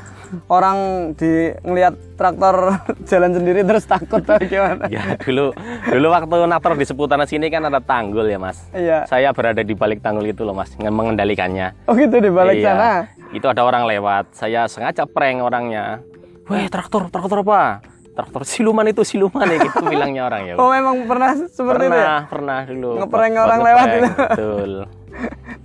orang 0.46 0.76
di 1.14 1.30
ngelihat 1.58 1.94
traktor 2.14 2.76
jalan 3.10 3.32
sendiri 3.32 3.62
terus 3.62 3.84
takut 3.84 4.20
atau 4.20 4.36
gimana? 4.40 4.84
ya 4.88 5.16
dulu 5.18 5.54
dulu 5.86 6.06
waktu 6.08 6.36
nator 6.44 6.74
di 6.74 6.84
seputaran 6.84 7.24
sini 7.24 7.46
kan 7.46 7.64
ada 7.64 7.78
tanggul 7.78 8.24
ya 8.24 8.36
mas. 8.36 8.58
Iya. 8.70 9.06
Saya 9.06 9.30
berada 9.30 9.60
di 9.60 9.72
balik 9.72 9.98
tanggul 9.98 10.26
itu 10.26 10.42
loh 10.42 10.52
mas, 10.52 10.74
nge- 10.74 10.90
mengendalikannya. 10.90 11.74
Oh 11.84 11.94
gitu 11.94 12.18
di 12.18 12.28
balik 12.28 12.58
Iya. 12.58 12.68
sana. 12.68 12.90
Itu 13.30 13.46
ada 13.46 13.60
orang 13.60 13.84
lewat. 13.84 14.32
Saya 14.32 14.64
sengaja 14.66 15.04
prank 15.04 15.38
orangnya. 15.38 16.00
Weh 16.46 16.64
traktor, 16.66 17.06
traktor 17.06 17.40
apa? 17.42 17.84
Traktor 18.10 18.42
siluman 18.42 18.82
itu 18.82 19.04
siluman 19.04 19.46
ya 19.46 19.62
gitu 19.62 19.78
bilangnya 19.84 20.26
orang 20.26 20.42
ya. 20.44 20.54
Oh 20.56 20.68
memang 20.68 21.06
pernah 21.06 21.38
seperti 21.38 21.86
itu 21.86 21.94
ya? 21.94 22.02
pernah, 22.02 22.20
pernah 22.26 22.60
dulu. 22.66 22.90
Ngeprank 22.98 23.32
orang 23.38 23.60
lewat 23.62 23.86
itu. 23.86 24.08
Betul. 24.10 24.72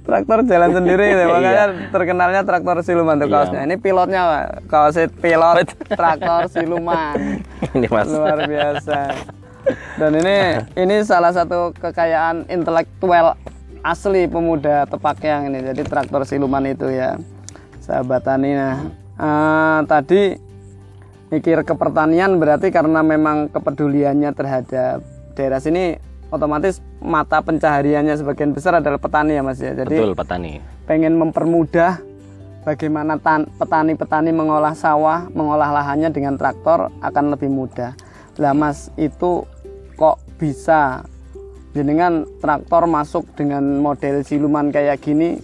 Traktor 0.03 0.43
jalan 0.43 0.71
sendiri 0.77 1.05
gitu. 1.15 1.23
Iya. 1.23 1.31
Makanya 1.31 1.65
terkenalnya 1.89 2.41
traktor 2.43 2.77
siluman 2.83 3.15
tuh 3.17 3.27
Iya. 3.27 3.35
kaosnya. 3.39 3.59
Ini 3.63 3.75
pilotnya 3.79 4.21
Pak. 4.27 4.43
Kaos 4.67 4.95
pilot 5.23 5.67
traktor 5.99 6.41
siluman. 6.51 7.15
Ini 7.75 7.87
mas. 7.87 8.07
luar 8.11 8.43
biasa 8.45 8.99
dan 9.95 10.11
ini 10.19 10.37
ini 10.75 10.95
salah 11.07 11.31
satu 11.31 11.71
kekayaan 11.79 12.51
intelektual 12.51 13.39
asli 13.83 14.27
pemuda 14.27 14.83
Tepakyang 14.87 15.47
ini 15.51 15.63
jadi 15.71 15.81
traktor 15.87 16.27
siluman 16.27 16.63
itu 16.67 16.91
ya 16.91 17.15
sahabat 17.79 18.27
tani 18.27 18.55
nah 18.55 18.75
eh, 19.15 19.79
tadi 19.87 20.21
mikir 21.31 21.63
ke 21.65 21.73
pertanian 21.73 22.37
berarti 22.37 22.69
karena 22.69 23.01
memang 23.01 23.49
kepeduliannya 23.49 24.31
terhadap 24.35 25.01
daerah 25.33 25.59
sini 25.63 25.97
otomatis 26.33 26.81
mata 26.97 27.45
pencahariannya 27.45 28.17
sebagian 28.17 28.57
besar 28.57 28.81
adalah 28.81 28.97
petani 28.97 29.37
ya 29.37 29.45
mas 29.45 29.61
ya 29.61 29.77
jadi 29.77 29.93
Betul 29.93 30.17
petani. 30.17 30.57
pengen 30.89 31.13
mempermudah 31.21 32.01
bagaimana 32.65 33.21
tan- 33.21 33.45
petani-petani 33.59 34.33
mengolah 34.33 34.73
sawah, 34.73 35.29
mengolah 35.29 35.69
lahannya 35.69 36.09
dengan 36.09 36.39
traktor 36.39 36.89
akan 37.03 37.35
lebih 37.35 37.51
mudah. 37.51 37.91
Lah 38.39 38.55
Mas, 38.55 38.87
itu 38.95 39.43
kok 39.99 40.17
bisa 40.39 41.03
jenengan 41.75 42.23
traktor 42.39 42.87
masuk 42.87 43.27
dengan 43.35 43.83
model 43.83 44.23
siluman 44.23 44.71
kayak 44.71 45.01
gini 45.01 45.41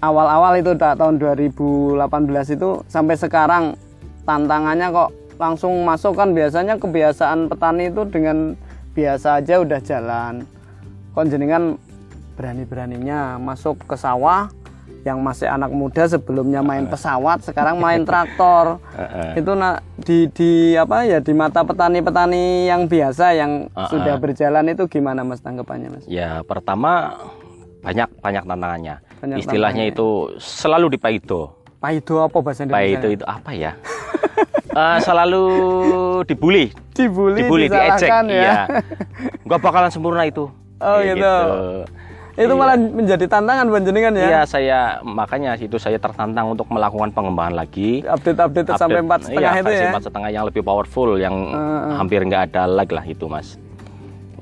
awal-awal 0.00 0.54
itu 0.56 0.74
ta- 0.78 0.94
tahun 0.94 1.18
2018 1.18 1.98
itu 2.54 2.82
sampai 2.86 3.14
sekarang 3.18 3.64
tantangannya 4.22 4.88
kok 4.90 5.10
langsung 5.36 5.82
masuk 5.82 6.14
kan 6.14 6.30
biasanya 6.30 6.78
kebiasaan 6.78 7.50
petani 7.50 7.90
itu 7.90 8.02
dengan 8.06 8.54
biasa 8.96 9.44
aja 9.44 9.60
udah 9.60 9.80
jalan. 9.84 10.48
Kok 11.12 11.24
jenengan 11.28 11.76
berani-beraninya 12.36 13.36
masuk 13.36 13.84
ke 13.84 13.96
sawah 13.96 14.48
yang 15.06 15.22
masih 15.22 15.46
anak 15.46 15.70
muda 15.70 16.08
sebelumnya 16.10 16.66
main 16.66 16.88
pesawat 16.88 17.44
sekarang 17.44 17.78
main 17.78 18.02
traktor. 18.02 18.82
Itu 19.38 19.54
na- 19.54 19.78
di 20.00 20.26
di 20.32 20.74
apa 20.74 21.06
ya 21.06 21.22
di 21.22 21.30
mata 21.30 21.62
petani-petani 21.62 22.66
yang 22.66 22.90
biasa 22.90 23.36
yang 23.36 23.68
sudah 23.92 24.18
berjalan 24.18 24.66
itu 24.72 24.88
gimana 24.90 25.22
mas 25.22 25.38
tanggapannya 25.44 25.88
mas? 25.94 26.04
Ya 26.10 26.42
pertama 26.42 27.14
banyak 27.86 28.08
banyak 28.18 28.44
tantangannya. 28.48 28.96
Banyak 29.22 29.36
Istilahnya 29.46 29.84
itu 29.86 30.34
selalu 30.42 30.98
dipaido. 30.98 31.54
Paido 31.86 32.14
apa 32.18 32.36
bahasa 32.42 32.66
Indonesia 32.66 32.98
Paido 32.98 33.08
itu 33.14 33.24
apa 33.24 33.50
ya? 33.54 33.72
Eh, 34.76 34.98
selalu 35.00 35.44
dibully, 36.28 36.68
dibully, 36.92 37.40
dibully, 37.40 37.64
diejek, 37.64 38.12
ya 38.12 38.20
iya. 38.28 38.52
Gak 39.48 39.60
bakalan 39.64 39.88
sempurna 39.88 40.28
itu. 40.28 40.52
Oh, 40.76 41.00
Kayak 41.00 41.16
gitu. 41.16 41.32
itu 42.36 42.52
malah 42.52 42.76
menjadi 42.76 43.24
tantangan 43.24 43.72
buat 43.72 43.80
jenengan 43.88 44.12
ya 44.12 44.26
Iya, 44.28 44.40
saya 44.44 44.78
makanya 45.00 45.56
itu 45.56 45.80
saya 45.80 45.96
tertantang 45.96 46.52
untuk 46.52 46.68
melakukan 46.68 47.08
pengembangan 47.08 47.56
lagi. 47.56 48.04
update-update 48.04 48.76
sampai 48.76 49.00
empat 49.00 49.20
setengah 49.24 49.52
iya, 49.56 49.62
itu 49.64 49.72
ya 49.72 49.88
empat 49.88 50.04
setengah 50.04 50.28
yang 50.28 50.44
lebih 50.44 50.60
powerful, 50.60 51.16
yang 51.16 51.32
Heeh. 51.32 51.96
hampir 51.96 52.20
nggak 52.20 52.52
ada 52.52 52.68
lag 52.68 52.90
lah 52.92 53.04
itu, 53.08 53.24
mas. 53.24 53.56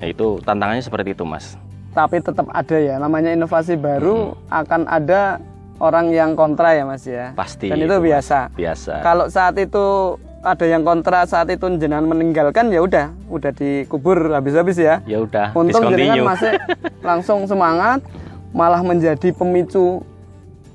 Ya 0.02 0.10
itu 0.10 0.42
tantangannya 0.42 0.82
seperti 0.82 1.14
itu, 1.14 1.22
mas. 1.22 1.54
tapi 1.94 2.18
tetap 2.18 2.50
ada 2.50 2.74
ya 2.74 2.98
namanya 2.98 3.30
inovasi 3.30 3.78
baru 3.78 4.34
akan 4.50 4.90
ada 4.90 5.38
orang 5.76 6.10
yang 6.10 6.32
kontra 6.32 6.72
ya 6.72 6.84
mas 6.84 7.02
ya 7.02 7.32
Pasti. 7.32 7.66
dan 7.66 7.78
itu 7.78 7.96
biasa 7.96 8.50
Biasa. 8.50 8.92
kalau 9.00 9.26
saat 9.26 9.56
itu 9.56 10.16
ada 10.40 10.64
yang 10.64 10.82
kontra 10.82 11.24
saat 11.24 11.48
itu 11.48 11.66
jenengan 11.74 12.04
meninggalkan 12.04 12.68
ya 12.68 12.80
udah 12.80 13.06
udah 13.26 13.50
dikubur 13.50 14.28
habis-habis 14.30 14.76
ya 14.76 15.00
Ya 15.02 15.18
udah, 15.18 15.50
untung 15.52 15.88
jenengan 15.88 16.20
masih 16.26 16.52
langsung 17.02 17.42
semangat 17.44 18.04
malah 18.50 18.80
menjadi 18.80 19.30
pemicu 19.30 20.04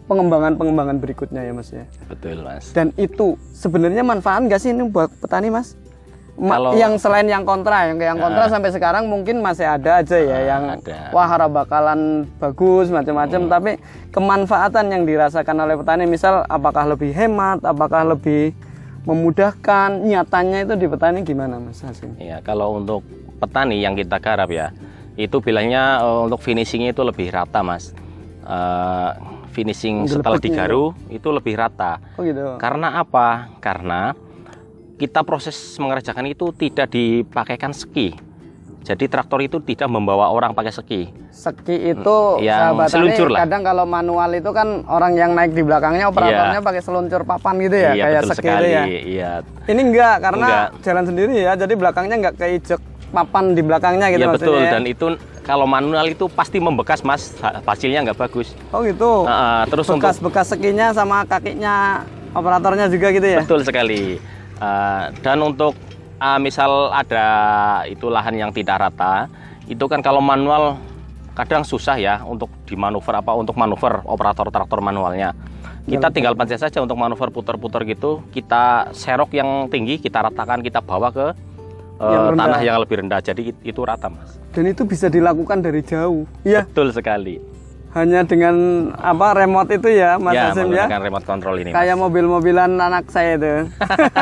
pengembangan-pengembangan 0.05 0.97
berikutnya 0.97 1.41
ya 1.41 1.53
mas 1.53 1.69
ya 1.69 1.85
Betul, 2.09 2.41
mas. 2.41 2.73
dan 2.73 2.89
itu 2.95 3.37
sebenarnya 3.53 4.01
manfaat 4.01 4.41
nggak 4.41 4.57
sih 4.57 4.73
ini 4.73 4.83
buat 4.83 5.13
petani 5.15 5.47
mas 5.47 5.77
Ma- 5.77 5.88
Kalau- 6.39 6.71
yang 6.73 6.95
selain 6.95 7.27
yang 7.27 7.43
kontra 7.43 7.91
yang 7.91 7.99
yang 7.99 8.17
kontra 8.17 8.47
sampai 8.47 8.71
sekarang 8.71 9.11
mungkin 9.11 9.43
masih 9.43 9.67
ada 9.67 9.99
aja 9.99 10.15
ya 10.15 10.39
yang 10.55 10.79
ada. 10.79 11.11
wah 11.11 11.27
harap 11.27 11.51
bakalan 11.51 12.23
bagus 12.39 12.87
macam-macam 12.87 13.51
tapi 13.51 13.71
kemanfaatan 14.09 14.85
yang 14.87 15.03
dirasakan 15.03 15.57
oleh 15.59 15.75
petani 15.75 16.07
misal 16.07 16.47
apakah 16.47 16.87
lebih 16.87 17.11
hemat 17.11 17.59
apakah 17.61 18.07
lebih 18.15 18.55
memudahkan 19.03 20.03
nyatanya 20.03 20.67
itu 20.67 20.73
di 20.75 20.87
petani 20.87 21.19
gimana 21.23 21.57
mas 21.57 21.81
Hasim? 21.81 22.15
Ya, 22.19 22.39
kalau 22.39 22.79
untuk 22.79 23.03
petani 23.39 23.79
yang 23.79 23.95
kita 23.95 24.19
garap 24.19 24.51
ya, 24.51 24.75
itu 25.15 25.39
bilangnya 25.39 26.03
eh, 26.03 26.19
untuk 26.27 26.43
finishingnya 26.43 26.91
itu 26.91 27.03
lebih 27.03 27.31
rata, 27.31 27.63
mas. 27.63 27.95
Eh, 28.43 29.09
finishing 29.49 30.05
setelah 30.05 30.37
Gelepeknya 30.37 30.67
digaru 30.67 30.85
itu 31.09 31.27
lebih 31.31 31.53
rata. 31.57 31.97
oh 32.15 32.23
gitu 32.23 32.55
Karena 32.61 33.01
apa? 33.01 33.49
Karena 33.59 34.13
kita 34.99 35.23
proses 35.23 35.55
mengerjakan 35.79 36.27
itu 36.27 36.51
tidak 36.51 36.91
dipakaikan 36.91 37.71
ski. 37.71 38.11
Jadi 38.79 39.05
traktor 39.05 39.39
itu 39.39 39.59
tidak 39.59 39.87
membawa 39.87 40.27
orang 40.27 40.51
pakai 40.51 40.71
ski. 40.71 41.01
Seki 41.29 41.93
itu 41.93 42.17
yang 42.41 42.75
sahabat 42.75 42.87
tani, 42.87 42.91
seluncur 42.91 43.27
lah. 43.29 43.39
kadang 43.43 43.61
kalau 43.61 43.85
manual 43.85 44.29
itu 44.31 44.49
kan 44.49 44.67
orang 44.87 45.13
yang 45.13 45.31
naik 45.31 45.51
di 45.51 45.61
belakangnya 45.61 46.07
operatornya 46.07 46.59
pakai 46.59 46.81
seluncur 46.81 47.21
papan 47.23 47.59
gitu 47.61 47.75
ya 47.75 47.91
iya 47.91 48.03
kayak 48.05 48.21
betul 48.21 48.29
seki 48.29 48.39
sekali. 48.41 48.59
itu 48.59 48.71
ya 48.71 48.83
Iya, 48.89 49.31
Ini 49.67 49.81
enggak 49.83 50.15
karena 50.19 50.45
Enggak. 50.45 50.67
jalan 50.81 51.03
sendiri 51.05 51.33
ya. 51.37 51.51
Jadi 51.55 51.73
belakangnya 51.75 52.15
enggak 52.17 52.35
keijek 52.35 52.79
papan 53.09 53.43
di 53.51 53.61
belakangnya 53.61 54.07
gitu 54.09 54.21
iya 54.21 54.27
betul. 54.29 54.57
ya. 54.57 54.71
Dan 54.71 54.83
itu 54.85 55.05
kalau 55.41 55.65
manual 55.65 56.05
itu 56.05 56.25
pasti 56.27 56.57
membekas 56.57 56.99
mas, 57.01 57.35
Ha- 57.39 57.59
hasilnya 57.61 58.03
nggak 58.05 58.19
bagus. 58.19 58.51
Oh 58.69 58.79
gitu. 58.81 59.23
Nah, 59.23 59.63
terus 59.65 59.87
untuk 59.87 60.07
Bekas-bekas 60.07 60.45
sekinya 60.49 60.91
sama 60.91 61.23
kakinya 61.23 62.03
operatornya 62.31 62.87
juga 62.87 63.11
gitu 63.11 63.27
ya. 63.27 63.39
Betul 63.41 63.63
sekali. 63.63 64.19
Uh, 64.59 65.07
dan 65.23 65.39
untuk 65.39 65.71
uh, 66.19 66.35
misal 66.35 66.91
ada 66.91 67.27
itu 67.87 68.11
lahan 68.11 68.35
yang 68.35 68.51
tidak 68.51 68.75
rata, 68.75 69.31
itu 69.71 69.87
kan 69.87 70.03
kalau 70.03 70.19
manual 70.19 70.75
kadang 71.31 71.63
susah 71.63 71.95
ya 71.95 72.19
untuk 72.27 72.51
dimanuver 72.67 73.15
apa 73.15 73.31
untuk 73.39 73.55
manuver 73.55 74.03
operator 74.03 74.51
traktor 74.51 74.83
manualnya. 74.83 75.31
Kita 75.89 76.13
tinggal 76.13 76.37
pencet 76.37 76.61
saja 76.61 76.85
untuk 76.85 77.01
manuver 77.01 77.33
putar-putar 77.33 77.81
gitu, 77.87 78.21
kita 78.29 78.93
serok 78.93 79.33
yang 79.33 79.71
tinggi, 79.73 79.97
kita 79.97 80.21
ratakan, 80.21 80.61
kita 80.61 80.85
bawa 80.85 81.09
ke 81.09 81.33
uh, 81.97 82.13
Yang 82.13 82.23
rendah. 82.29 82.45
tanah 82.45 82.61
yang 82.61 82.77
lebih 82.77 82.95
rendah. 83.01 83.19
Jadi 83.25 83.41
it- 83.49 83.63
itu 83.73 83.81
rata, 83.81 84.05
Mas. 84.05 84.37
Dan 84.53 84.69
itu 84.69 84.85
bisa 84.85 85.09
dilakukan 85.09 85.65
dari 85.65 85.81
jauh. 85.81 86.29
Iya. 86.45 86.69
Betul 86.69 86.93
sekali. 86.93 87.41
Hanya 87.89 88.21
dengan 88.21 88.55
apa 89.01 89.33
remote 89.33 89.73
itu 89.73 89.89
ya 89.89 90.21
Mas 90.21 90.37
ya, 90.37 90.53
Hasim 90.53 90.69
ya. 90.69 90.85
remote 91.01 91.25
control 91.25 91.57
ini. 91.57 91.73
Kayak 91.73 91.97
mobil-mobilan 91.97 92.77
anak 92.77 93.09
saya 93.09 93.41
itu. 93.41 93.65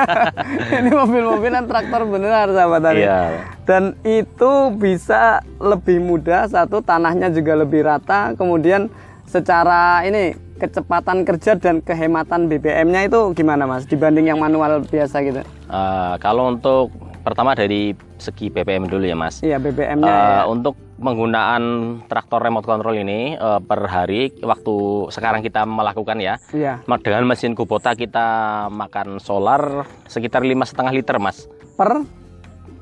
ini 0.80 0.88
mobil-mobilan 0.88 1.68
traktor 1.68 2.08
beneran 2.08 2.56
sahabat 2.56 2.80
tani. 2.80 3.04
Iya. 3.04 3.20
Dan 3.68 4.00
itu 4.08 4.72
bisa 4.72 5.44
lebih 5.60 6.00
mudah 6.00 6.48
satu 6.48 6.80
tanahnya 6.80 7.28
juga 7.28 7.60
lebih 7.60 7.84
rata, 7.84 8.32
kemudian 8.40 8.88
secara 9.28 10.08
ini 10.08 10.32
kecepatan 10.58 11.28
kerja 11.28 11.60
dan 11.60 11.84
kehematan 11.84 12.48
BBM-nya 12.48 13.12
itu 13.12 13.36
gimana 13.36 13.68
Mas 13.68 13.84
dibanding 13.84 14.32
yang 14.32 14.40
manual 14.40 14.80
biasa 14.88 15.20
gitu? 15.28 15.44
Eh, 15.44 16.14
kalau 16.24 16.56
untuk 16.56 16.90
pertama 17.22 17.52
dari 17.52 17.92
segi 18.16 18.48
BBM 18.48 18.88
dulu 18.88 19.04
ya 19.04 19.20
Mas. 19.20 19.44
Iya 19.44 19.60
BBM-nya. 19.60 20.08
Eh, 20.08 20.16
ya. 20.16 20.44
Untuk 20.48 20.87
penggunaan 20.98 21.64
traktor 22.06 22.42
remote 22.42 22.66
control 22.66 22.98
ini 22.98 23.34
eh, 23.34 23.60
per 23.60 23.86
hari 23.86 24.34
waktu 24.38 24.76
sekarang 25.08 25.40
kita 25.40 25.64
melakukan 25.64 26.18
ya 26.18 26.36
Iya. 26.50 26.82
Dengan 27.00 27.24
mesin 27.26 27.54
Kubota 27.54 27.94
kita 27.94 28.28
makan 28.68 29.18
solar 29.18 29.86
sekitar 30.06 30.42
lima 30.42 30.64
setengah 30.64 30.92
liter 30.92 31.18
mas 31.18 31.46
Per 31.74 32.04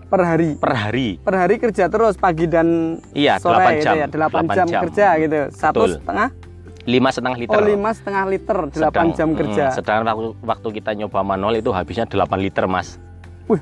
per 0.05 0.21
hari. 0.21 0.55
per 0.55 0.73
hari 0.73 1.17
Per 1.17 1.35
hari 1.35 1.55
kerja 1.57 1.85
terus 1.85 2.15
pagi 2.15 2.45
dan 2.45 2.97
Iya, 3.11 3.35
sore 3.37 3.59
8 3.59 3.73
gitu 3.73 3.83
jam. 3.83 3.95
ya, 3.95 4.07
8, 4.07 4.15
8 4.45 4.55
jam, 4.55 4.67
jam. 4.67 4.81
kerja 4.85 5.07
gitu. 5.17 5.39
Satu 5.51 5.79
Betul. 5.81 5.91
setengah 5.97 6.29
lima 6.85 7.09
setengah 7.09 7.35
liter 7.35 7.51
Oh 7.51 7.65
lima 7.65 7.89
setengah 7.91 8.23
liter, 8.25 8.57
8 8.63 8.77
Sedang- 8.77 9.11
jam 9.11 9.29
kerja. 9.33 9.65
sedangkan 9.71 10.05
waktu, 10.07 10.27
waktu 10.39 10.67
kita 10.71 10.91
nyoba 10.95 11.19
manual 11.21 11.53
itu 11.53 11.69
habisnya 11.69 12.05
8 12.05 12.37
liter 12.37 12.63
mas 12.65 13.01
Wih, 13.45 13.57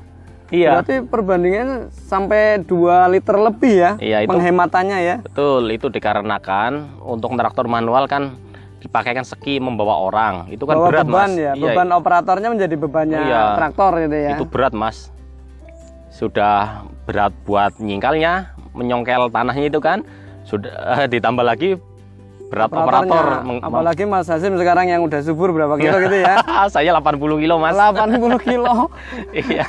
iya 0.50 0.76
Berarti 0.76 0.94
perbandingannya 1.02 1.78
sampai 1.90 2.60
2 2.60 3.08
liter 3.08 3.36
lebih 3.38 3.74
ya, 3.74 3.92
Iya, 3.96 4.18
itu- 4.24 4.30
penghematannya 4.30 4.98
ya. 5.00 5.16
betul 5.22 5.68
itu 5.68 5.86
dikarenakan 5.88 7.00
untuk 7.00 7.32
traktor 7.34 7.64
manual 7.64 8.04
kan 8.04 8.36
dipakaikan 8.78 9.24
seki 9.24 9.56
membawa 9.58 9.96
orang 9.98 10.34
itu 10.48 10.60
kan 10.62 10.76
Bawa 10.76 10.88
berat 10.92 11.06
beban 11.08 11.30
mas 11.30 11.32
ya, 11.34 11.52
Iya, 11.52 11.64
beban 11.72 11.88
operatornya 11.90 12.48
menjadi 12.52 12.74
bebannya 12.76 13.20
Iya. 13.22 13.42
traktor 13.56 13.92
gitu 13.98 14.16
ya. 14.18 14.30
itu 14.36 14.44
berat 14.44 14.72
mas 14.72 15.08
sudah 16.10 16.84
berat 17.04 17.32
buat 17.42 17.74
nyingkalnya 17.80 18.52
menyongkel 18.70 19.32
tanahnya 19.32 19.66
itu 19.66 19.80
kan 19.80 20.04
sudah 20.44 21.08
ditambah 21.08 21.40
lagi 21.40 21.80
berat 22.54 22.70
operator 22.70 23.26
Apalagi 23.58 24.04
Mas 24.04 24.26
Hasim 24.26 24.54
sekarang 24.54 24.86
yang 24.86 25.02
udah 25.02 25.18
subur 25.20 25.50
berapa 25.50 25.74
kilo 25.74 25.98
gitu 26.00 26.16
ya? 26.16 26.38
saya 26.72 26.94
80 26.94 27.18
kilo 27.36 27.58
mas 27.58 27.74
80 27.74 28.14
kilo 28.40 28.88
iya 29.44 29.66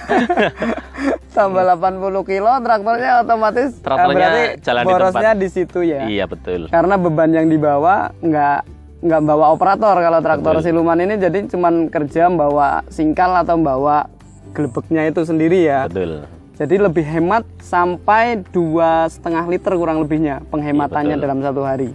tambah 1.36 1.64
80 1.68 2.00
kilo 2.24 2.52
traktornya 2.62 3.12
otomatis 3.20 3.70
eh, 3.72 3.82
Traktornya 3.82 4.16
berarti 4.22 4.44
jalan 4.62 4.82
di 4.82 4.88
borosnya 4.88 5.22
tempat. 5.28 5.36
di 5.36 5.48
situ 5.50 5.80
ya. 5.82 6.00
iya 6.06 6.24
betul 6.26 6.70
Karena 6.70 6.96
beban 6.96 7.30
yang 7.30 7.48
dibawa 7.48 8.14
nggak 8.18 8.60
nggak 9.02 9.22
bawa 9.22 9.46
operator 9.52 9.96
kalau 9.96 10.20
traktor 10.20 10.54
Betul. 10.56 10.66
siluman 10.66 10.98
ini 10.98 11.14
jadi 11.16 11.46
cuman 11.46 11.74
kerja 11.88 12.26
bawa 12.28 12.82
singkal 12.88 13.36
atau 13.38 13.54
bawa 13.56 14.08
gelebeknya 14.52 15.06
itu 15.06 15.22
sendiri 15.22 15.60
ya. 15.62 15.86
betul 15.86 16.24
Jadi 16.56 16.80
lebih 16.80 17.04
hemat 17.04 17.44
sampai 17.60 18.40
dua 18.48 19.12
setengah 19.12 19.44
liter 19.44 19.76
kurang 19.76 20.00
lebihnya 20.00 20.40
penghematannya 20.48 21.12
Iya, 21.12 21.20
betul. 21.20 21.26
dalam 21.28 21.40
satu 21.44 21.62
hari, 21.62 21.90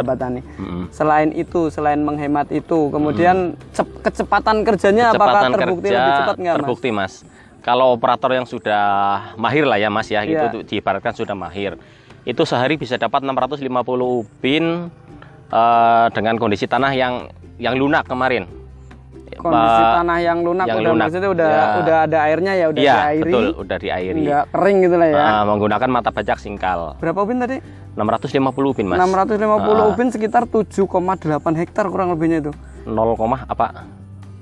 sahabat 0.00 0.16
tani. 0.18 0.40
Selain 0.90 1.28
itu, 1.30 1.60
selain 1.70 2.00
menghemat 2.02 2.50
itu, 2.50 2.90
kemudian 2.90 3.54
cep- 3.70 4.00
kecepatan 4.02 4.66
kerjanya 4.66 5.14
apakah 5.14 5.46
kecepatan 5.46 5.50
terbukti 5.54 5.86
kerja 5.88 5.98
lebih 6.00 6.12
cepat 6.18 6.36
nggak, 6.38 6.54
Mas? 6.54 6.58
terbukti 6.58 6.88
mas? 6.90 7.12
Kalau 7.64 7.96
operator 7.96 8.30
yang 8.34 8.44
sudah 8.44 8.84
mahir 9.40 9.64
lah 9.64 9.80
ya 9.80 9.88
mas 9.88 10.10
ya 10.12 10.20
gitu 10.26 10.66
diibaratkan 10.66 11.16
sudah 11.16 11.32
mahir. 11.32 11.80
Itu 12.24 12.44
sehari 12.44 12.76
bisa 12.76 12.96
dapat 13.00 13.24
650 13.24 13.64
ubin 14.00 14.92
eh, 15.48 16.06
dengan 16.12 16.34
kondisi 16.36 16.68
tanah 16.68 16.92
yang 16.92 17.32
yang 17.56 17.78
lunak 17.78 18.04
kemarin 18.04 18.63
Kondisi 19.36 19.54
Pak- 19.80 19.94
tanah 19.96 20.18
yang 20.18 20.38
lunak 20.40 20.66
yang 20.66 20.76
udah 20.76 20.90
lunak. 20.90 21.04
maksudnya 21.04 21.30
udah 21.30 21.48
Ya. 21.48 21.64
udah 21.76 21.96
ada 22.02 22.18
airnya 22.22 22.52
ya, 22.54 22.66
udah 22.68 22.80
Iya 22.80 22.94
diairi, 22.96 23.22
betul 23.24 23.44
udah 23.56 23.76
diairi 23.76 24.20
nggak 24.22 24.44
kering 24.48 24.76
gitu 24.80 24.96
lah 24.96 25.08
ya. 25.08 25.16
Eh, 25.16 25.42
menggunakan 25.44 25.88
mata 25.88 26.10
bajak 26.10 26.38
singkal 26.38 26.80
Berapa 26.96 27.18
ubin 27.20 27.38
tadi? 27.38 27.56
650 27.94 28.34
ubin 28.68 28.86
mas 28.86 28.98
650 28.98 29.46
Ah. 29.76 29.86
ubin 29.86 30.08
sekitar 30.08 30.42
7,8 30.44 31.14
hektar 31.54 31.86
kurang 31.86 32.10
lebihnya 32.10 32.38
itu. 32.40 32.52
0, 32.84 33.14
apa 33.44 33.86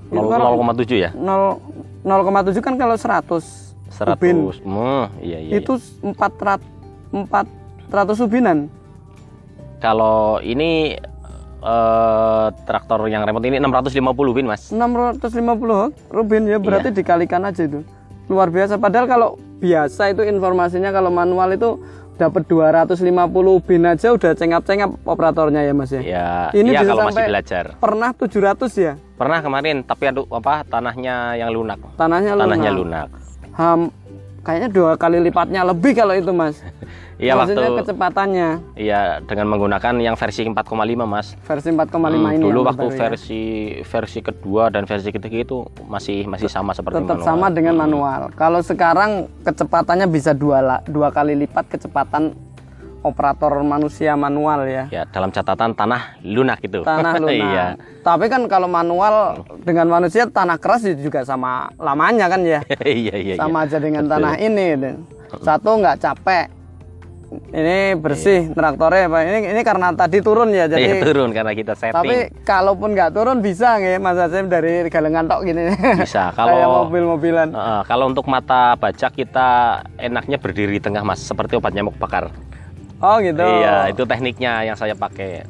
Itu 0.06 0.16
0, 0.18 0.28
kalau- 0.28 0.46
0,7 0.52 0.96
ya 0.98 1.10
0 1.12 1.60
0,7 2.02 2.58
kan 2.58 2.74
kalau 2.74 2.96
100 2.96 3.44
100 3.88 4.16
ubin. 4.16 4.36
Hmm, 4.62 5.04
iya 5.20 5.38
iya 5.38 5.52
itu 5.54 5.76
400 6.02 6.64
400 7.12 8.16
ubinan. 8.18 8.72
Kalau 9.78 10.40
ini 10.40 10.96
eh, 11.62 12.46
traktor 12.62 13.06
yang 13.06 13.22
remote 13.22 13.44
ini 13.44 13.56
650 13.56 14.02
ubin, 14.28 14.44
Mas. 14.44 14.68
650 14.68 15.94
rubin 16.08 16.42
ya 16.44 16.58
berarti 16.58 16.90
Iya. 16.90 16.96
dikalikan 16.98 17.42
aja 17.42 17.62
itu. 17.62 17.80
Luar 18.26 18.48
biasa 18.48 18.76
padahal 18.76 19.06
kalau 19.06 19.28
biasa 19.58 20.10
itu 20.10 20.22
informasinya 20.22 20.90
kalau 20.90 21.08
manual 21.08 21.50
itu 21.50 21.78
dapat 22.12 22.44
250 22.44 22.98
ubin 23.52 23.82
aja 23.84 24.10
udah 24.10 24.32
cengap-cengap 24.32 25.00
operatornya 25.02 25.62
ya 25.62 25.72
Mas 25.72 25.90
ya. 25.90 26.00
Ya, 26.00 26.28
Ini 26.52 26.70
iya 26.70 26.80
bisa 26.80 26.90
kalau 26.92 27.02
masih 27.08 27.24
belajar. 27.24 27.64
Pernah 27.76 28.10
700 28.12 28.72
ya 28.76 28.92
Pernah 29.16 29.38
kemarin, 29.38 29.76
tapi 29.80 30.04
aduh 30.06 30.26
apa 30.28 30.62
tanahnya 30.64 31.34
yang 31.36 31.50
lunak. 31.50 31.78
tanahnya 31.94 32.34
lunak. 32.34 32.46
Tanahnya 32.48 32.70
lunak. 32.72 33.08
Ham, 33.52 33.80
kayaknya 34.42 34.68
dua 34.68 34.90
kali 34.94 35.18
lipatnya 35.18 35.62
lebih 35.62 35.94
kalau 35.94 36.12
itu 36.12 36.30
Mas. 36.30 36.58
Iya 37.22 37.38
Maksudnya 37.38 37.70
waktu 37.70 37.86
kecepatannya 37.86 38.48
iya 38.74 39.22
dengan 39.22 39.46
menggunakan 39.46 39.94
yang 40.02 40.18
versi 40.18 40.42
4,5, 40.42 40.58
Mas. 41.06 41.38
versi 41.38 41.70
4,5 41.70 42.02
Hmm, 42.02 42.34
ini 42.34 42.42
dulu 42.42 42.66
waktu 42.66 42.86
ya. 42.90 42.98
versi 42.98 43.42
versi 43.78 44.18
kedua 44.18 44.74
dan 44.74 44.90
versi 44.90 45.14
ketiga 45.14 45.38
itu 45.38 45.62
masih 45.86 46.26
masih 46.26 46.50
sama 46.50 46.74
seperti 46.74 46.98
tetap 46.98 47.22
manual. 47.22 47.28
sama 47.30 47.46
dengan 47.46 47.78
manual. 47.78 48.20
Kalau 48.34 48.58
sekarang 48.58 49.30
kecepatannya 49.46 50.10
bisa 50.10 50.34
dua 50.34 50.82
dua 50.84 51.14
kali 51.14 51.38
lipat 51.38 51.70
kecepatan 51.70 52.34
operator 53.02 53.52
manusia 53.60 54.14
manual 54.14 54.64
ya. 54.64 54.84
Ya, 54.88 55.02
dalam 55.04 55.28
catatan 55.28 55.74
tanah 55.74 56.18
lunak 56.22 56.62
itu. 56.62 56.82
Tanah 56.82 57.18
lunak. 57.22 57.34
iya. 57.34 57.66
Tapi 58.00 58.26
kan 58.26 58.46
kalau 58.46 58.66
manual 58.66 59.42
dengan 59.60 59.90
manusia 59.90 60.24
tanah 60.24 60.56
keras 60.56 60.82
itu 60.82 61.06
juga 61.06 61.22
sama 61.22 61.70
lamanya 61.76 62.26
kan 62.26 62.40
ya. 62.42 62.62
iya, 62.82 63.14
iya, 63.14 63.14
iya. 63.14 63.34
sama 63.36 63.66
aja 63.66 63.78
dengan 63.78 64.06
tanah 64.06 64.38
ini. 64.38 64.66
gitu. 64.72 64.90
Satu 65.38 65.76
nggak 65.76 65.98
capek. 65.98 66.46
Ini 67.32 67.96
bersih 67.96 68.52
traktornya 68.52 69.08
Pak. 69.08 69.22
Ini 69.24 69.38
ini 69.56 69.60
karena 69.64 69.88
tadi 69.90 70.20
turun 70.20 70.52
ya 70.52 70.68
Iya, 70.68 70.76
jadi 70.76 71.00
turun 71.00 71.32
karena 71.32 71.56
kita 71.56 71.72
setting. 71.72 71.96
tapi 71.96 72.16
kalaupun 72.44 72.92
nggak 72.92 73.08
turun 73.10 73.40
bisa 73.40 73.80
nggih 73.80 73.96
Mas 73.96 74.20
Hasim 74.20 74.52
dari 74.52 74.84
galengan 74.86 75.24
tok 75.24 75.40
gini. 75.42 75.72
Bisa, 75.96 76.28
Kayak 76.36 76.36
kalau- 76.60 76.84
mobil-mobilan. 76.84 77.48
Heeh, 77.48 77.80
kalau 77.88 78.12
untuk 78.12 78.28
mata 78.28 78.76
bajak 78.76 79.16
kita 79.16 79.48
enaknya 79.96 80.36
berdiri 80.36 80.76
di 80.76 80.82
tengah 80.84 81.00
mas, 81.00 81.24
seperti 81.24 81.56
obat 81.56 81.72
nyamuk 81.72 81.96
bakar. 81.96 82.28
Oh 83.02 83.18
gitu. 83.18 83.42
Iya, 83.42 83.90
itu 83.90 84.02
tekniknya 84.06 84.62
yang 84.62 84.78
saya 84.78 84.94
pakai. 84.94 85.42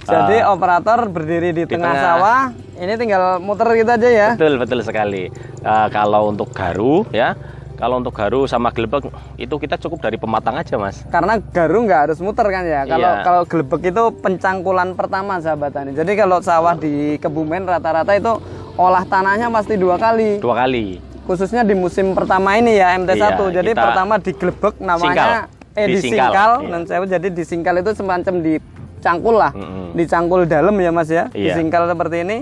Jadi 0.00 0.36
Eh, 0.38 0.46
operator 0.46 1.06
berdiri 1.06 1.50
di, 1.52 1.66
tengah, 1.66 1.92
tengah. 1.92 2.02
sawah, 2.16 2.42
ini 2.78 2.92
tinggal 2.94 3.22
muter 3.36 3.68
gitu 3.76 3.90
aja 3.90 4.08
ya. 4.08 4.28
betul 4.34 4.56
betul 4.56 4.80
sekali. 4.80 5.28
Eh, 5.60 5.88
kalau 5.90 6.30
untuk 6.30 6.50
garu 6.50 7.04
ya, 7.10 7.36
kalau 7.74 7.98
untuk 7.98 8.14
garu 8.14 8.46
sama 8.46 8.70
gelebek 8.70 9.10
itu 9.36 9.54
kita 9.56 9.76
cukup 9.76 10.00
dari 10.00 10.16
pematang 10.16 10.56
aja 10.56 10.78
mas. 10.78 11.02
Karena 11.06 11.36
garu 11.36 11.84
nggak 11.84 12.00
harus 12.08 12.18
muter 12.18 12.46
kan 12.46 12.62
ya. 12.62 12.86
Kalau 12.86 13.10
Iya. 13.12 13.22
kalau 13.22 13.42
gelebek 13.44 13.82
itu 13.86 14.02
pencangkulan 14.14 14.88
pertama 14.94 15.36
sahabat 15.36 15.70
tani. 15.70 15.92
Jadi 15.92 16.12
kalau 16.14 16.38
sawah 16.40 16.74
di 16.74 17.18
Kebumen 17.18 17.66
rata-rata 17.66 18.14
itu 18.14 18.32
olah 18.76 19.04
tanahnya 19.04 19.50
pasti 19.50 19.74
dua 19.74 19.98
kali. 19.98 20.38
Dua 20.38 20.54
kali. 20.56 20.96
Khususnya 21.26 21.62
di 21.62 21.74
musim 21.74 22.14
pertama 22.14 22.56
ini 22.56 22.76
ya 22.76 22.96
MT1. 22.96 23.18
Iya, 23.36 23.62
jadi 23.62 23.70
kita 23.70 23.82
pertama 23.82 24.14
digelebek 24.16 24.74
namanya 24.80 25.46
eh 25.72 25.86
Disingkal. 25.86 26.30
disingkal. 26.30 26.50
Iya. 26.56 26.68
Dan 26.68 26.80
saya 26.84 27.00
jadi 27.08 27.28
disingkal 27.28 27.74
itu 27.76 27.90
semacam 27.92 28.34
dicangkul 28.38 29.34
lah. 29.34 29.52
Mm-mm. 29.52 29.86
Dicangkul 29.92 30.40
dalam 30.44 30.74
ya 30.74 30.90
Mas 30.90 31.08
ya. 31.08 31.30
Iya. 31.30 31.52
Disingkal 31.52 31.86
seperti 31.86 32.16
ini. 32.20 32.38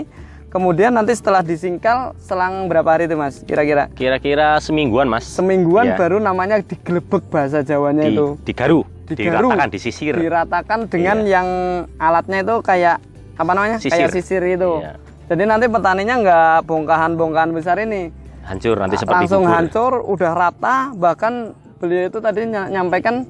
Kemudian 0.49 0.91
nanti 0.91 1.13
setelah 1.13 1.43
disingkal 1.43 2.17
selang 2.17 2.67
berapa 2.67 2.89
hari 2.89 3.05
itu 3.05 3.15
Mas 3.15 3.41
kira-kira? 3.43 3.93
Kira-kira 3.93 4.57
semingguan 4.59 5.05
mas. 5.05 5.29
semingguan 5.29 5.93
Iya. 5.93 5.97
baru 5.99 6.17
namanya 6.19 6.57
digelebek 6.59 7.29
bahasa 7.29 7.61
Jawanya 7.61 8.03
Di, 8.03 8.17
itu 8.17 8.27
digaru, 8.43 8.81
Digaru. 9.07 9.53
diratakan, 9.53 9.69
disisir. 9.69 10.15
diratakan 10.15 10.79
dengan 10.87 11.21
yang 11.23 11.49
alatnya 11.95 12.41
itu 12.43 12.55
kayak 12.61 12.97
apa 13.37 13.51
namanya 13.51 13.77
kayak 13.77 14.09
Sisir. 14.09 14.41
sisir 14.41 14.43
itu 14.49 14.81
Iya. 14.81 14.97
jadi 15.29 15.43
nanti 15.47 15.69
petaninya 15.69 16.15
nggak 16.19 16.57
bongkahan-bongkahan 16.65 17.51
besar 17.53 17.77
ini 17.79 18.09
Hancur 18.43 18.75
nanti 18.75 18.97
seperti 18.97 19.29
langsung 19.29 19.45
bubur. 19.45 19.53
hancur 19.53 19.93
udah 20.03 20.33
rata 20.33 20.77
bahkan 20.95 21.53
beliau 21.79 22.07
itu 22.07 22.19
tadi 22.19 22.41
ny- 22.45 22.71
nyampaikan 22.71 23.23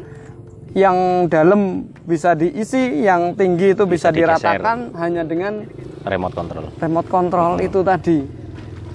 yang 0.73 0.97
dalam 1.27 1.61
bisa 2.03 2.33
diisi 2.33 3.03
yang 3.03 3.33
tinggi 3.35 3.73
itu 3.73 3.85
bisa, 3.85 4.09
Bisa 4.09 4.37
digeser. 4.37 4.61
diratakan 4.61 4.79
hanya 4.95 5.23
dengan 5.23 5.65
Remote 6.01 6.35
control. 6.35 6.65
remote 6.75 7.09
control 7.09 7.53
itu 7.59 7.81
tadi 7.83 8.19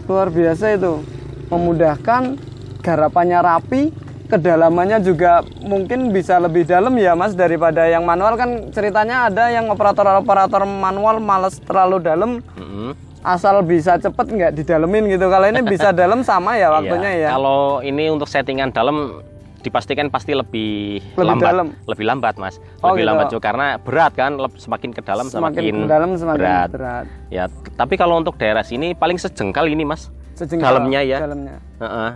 luar 0.03 0.27
biasa 0.27 0.73
itu 0.73 1.01
memudahkan 1.47 2.37
garapannya 2.79 3.39
rapi 3.39 3.81
kedalamannya 4.25 4.97
juga 4.99 5.31
mungkin 5.61 6.09
bisa 6.09 6.37
lebih 6.37 6.65
dalam 6.65 6.95
ya 6.95 7.13
mas 7.13 7.33
daripada 7.33 7.85
yang 7.85 8.01
manual 8.01 8.33
kan 8.33 8.49
ceritanya 8.69 9.27
ada 9.27 9.47
yang 9.47 9.67
operator-operator 9.67 10.63
manual 10.63 11.19
males 11.19 11.59
terlalu 11.59 12.01
dalam 12.01 12.31
Mm-mm. 12.51 12.97
asal 13.21 13.61
bisa 13.61 13.95
cepet 13.95 14.25
nggak 14.27 14.51
didalemin 14.53 15.07
gitu 15.07 15.27
kalau 15.27 15.45
ini 15.45 15.61
bisa 15.61 15.93
dalam 15.95 16.21
sama 16.21 16.55
ya 16.55 16.71
waktunya 16.71 17.11
Iya. 17.13 17.23
ya 17.23 17.29
Kalau 17.31 17.59
ini 17.79 18.09
untuk 18.09 18.25
settingan 18.25 18.69
dalam 18.69 19.21
dipastikan 19.63 20.07
pasti 20.07 20.31
lebih, 20.31 20.99
Lebih 21.13 21.23
lambat, 21.25 21.47
dalam. 21.47 21.67
lebih 21.85 22.05
lambat 22.05 22.35
mas, 22.35 22.59
Oh, 22.77 22.91
lebih 22.91 23.01
gitu. 23.01 23.09
lambat 23.09 23.25
juga 23.29 23.43
karena 23.43 23.67
berat 23.77 24.11
kan, 24.11 24.31
semakin 24.53 24.89
ke 24.91 25.01
dalam 25.01 25.25
semakin 25.25 25.63
semakin, 25.63 25.73
ke 25.73 25.87
dalam 25.87 26.09
semakin 26.13 26.39
berat. 26.39 26.69
berat, 26.69 27.05
Ya, 27.29 27.47
tapi 27.73 27.95
kalau 27.95 28.15
untuk 28.15 28.35
daerah 28.35 28.61
sini 28.61 28.91
paling 28.91 29.15
sejengkal 29.15 29.65
ini 29.65 29.81
mas, 29.81 30.11
Sejengkal 30.33 30.75
dalamnya 30.75 31.01
ya. 31.01 31.17
dalamnya 31.19 31.55
Heeh. 31.79 32.09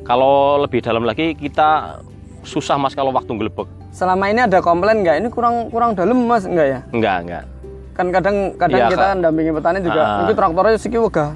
Kalau 0.00 0.34
lebih 0.58 0.80
dalam 0.80 1.04
lagi 1.04 1.34
kita 1.34 2.00
susah 2.40 2.74
mas 2.74 2.92
kalau 2.92 3.12
waktu 3.12 3.28
ngelebek. 3.28 3.68
selama 3.90 4.26
ini 4.26 4.40
ada 4.40 4.58
komplain 4.58 5.02
nggak 5.02 5.18
ini 5.18 5.28
kurang 5.28 5.68
kurang 5.68 5.92
dalam 5.92 6.24
mas 6.24 6.42
nggak 6.42 6.62
ya 6.64 6.80
Enggak 6.90 7.16
enggak. 7.20 7.44
kan 7.92 8.06
kadang 8.08 8.36
kadang 8.56 8.80
Iya, 8.80 8.88
kita 8.88 9.02
Kak. 9.04 9.18
dampingi 9.20 9.50
petani 9.50 9.78
juga 9.82 10.00
Ah. 10.00 10.22
ini 10.22 10.32
traktornya 10.32 10.78
siki 10.78 10.96
wegah 10.96 11.30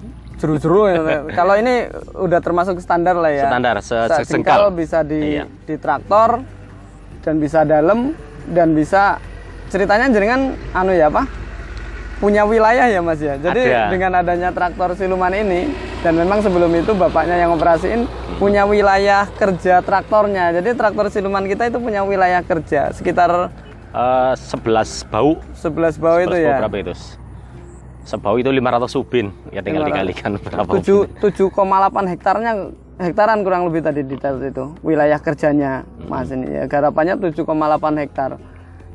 jeru-jeru 0.45 0.81
ya. 0.87 1.01
kalau 1.39 1.57
ini 1.57 1.89
udah 2.15 2.39
termasuk 2.39 2.77
standar 2.79 3.17
lah 3.17 3.33
ya 3.33 3.49
Standar 3.49 3.81
se 3.81 3.97
sejengkal. 4.21 4.69
bisa 4.71 5.01
di 5.01 5.41
Iya. 5.41 5.45
di 5.65 5.75
traktor 5.75 6.45
dan 7.21 7.41
bisa 7.41 7.65
dalam 7.65 8.13
dan 8.47 8.77
bisa 8.77 9.17
ceritanya 9.67 10.07
jenengan 10.07 10.53
anu 10.71 10.93
ya 10.93 11.09
apa 11.09 11.25
punya 12.15 12.45
wilayah 12.45 12.87
ya 12.87 13.01
mas 13.01 13.19
ya 13.19 13.35
jadi 13.35 13.63
Ada. 13.65 13.91
dengan 13.91 14.11
adanya 14.15 14.49
traktor 14.49 14.93
siluman 14.93 15.33
ini 15.33 15.73
dan 16.01 16.15
memang 16.15 16.41
sebelum 16.41 16.69
itu 16.71 16.93
bapaknya 16.93 17.37
yang 17.39 17.51
operasiin 17.51 18.05
Hmm. 18.05 18.41
punya 18.43 18.63
wilayah 18.65 19.25
kerja 19.31 19.81
traktornya 19.81 20.53
jadi 20.53 20.75
traktor 20.75 21.07
siluman 21.07 21.45
kita 21.45 21.67
itu 21.67 21.79
punya 21.79 22.03
wilayah 22.03 22.41
kerja 22.41 22.93
sekitar 22.93 23.49
Eh, 23.95 24.35
11 24.35 25.07
bau 25.07 25.39
11 25.55 25.95
bawah 25.97 26.19
itu 26.21 26.29
11 26.29 26.35
bau 26.35 26.43
ya 26.43 26.55
berapa 26.59 26.77
itu? 26.83 26.95
Sebau 28.05 28.37
itu 28.37 28.49
500 28.49 28.95
ubin. 28.95 29.33
Ya 29.49 29.61
tinggal 29.61 29.83
500. 29.83 29.91
dikalikan 29.91 30.31
berapa 30.39 30.71
Tujuh- 30.77 31.09
ubin. 31.09 31.21
7,8 31.21 32.05
hektarnya 32.07 32.53
hektaran 32.97 33.43
kurang 33.43 33.67
lebih 33.67 33.83
tadi 33.83 34.01
detail 34.01 34.39
itu 34.39 34.71
wilayah 34.81 35.19
kerjanya 35.19 35.83
mas 36.07 36.31
ini 36.31 36.47
ya 36.47 36.65
garapannya 36.65 37.19
7,8 37.19 37.43
hektar 37.99 38.39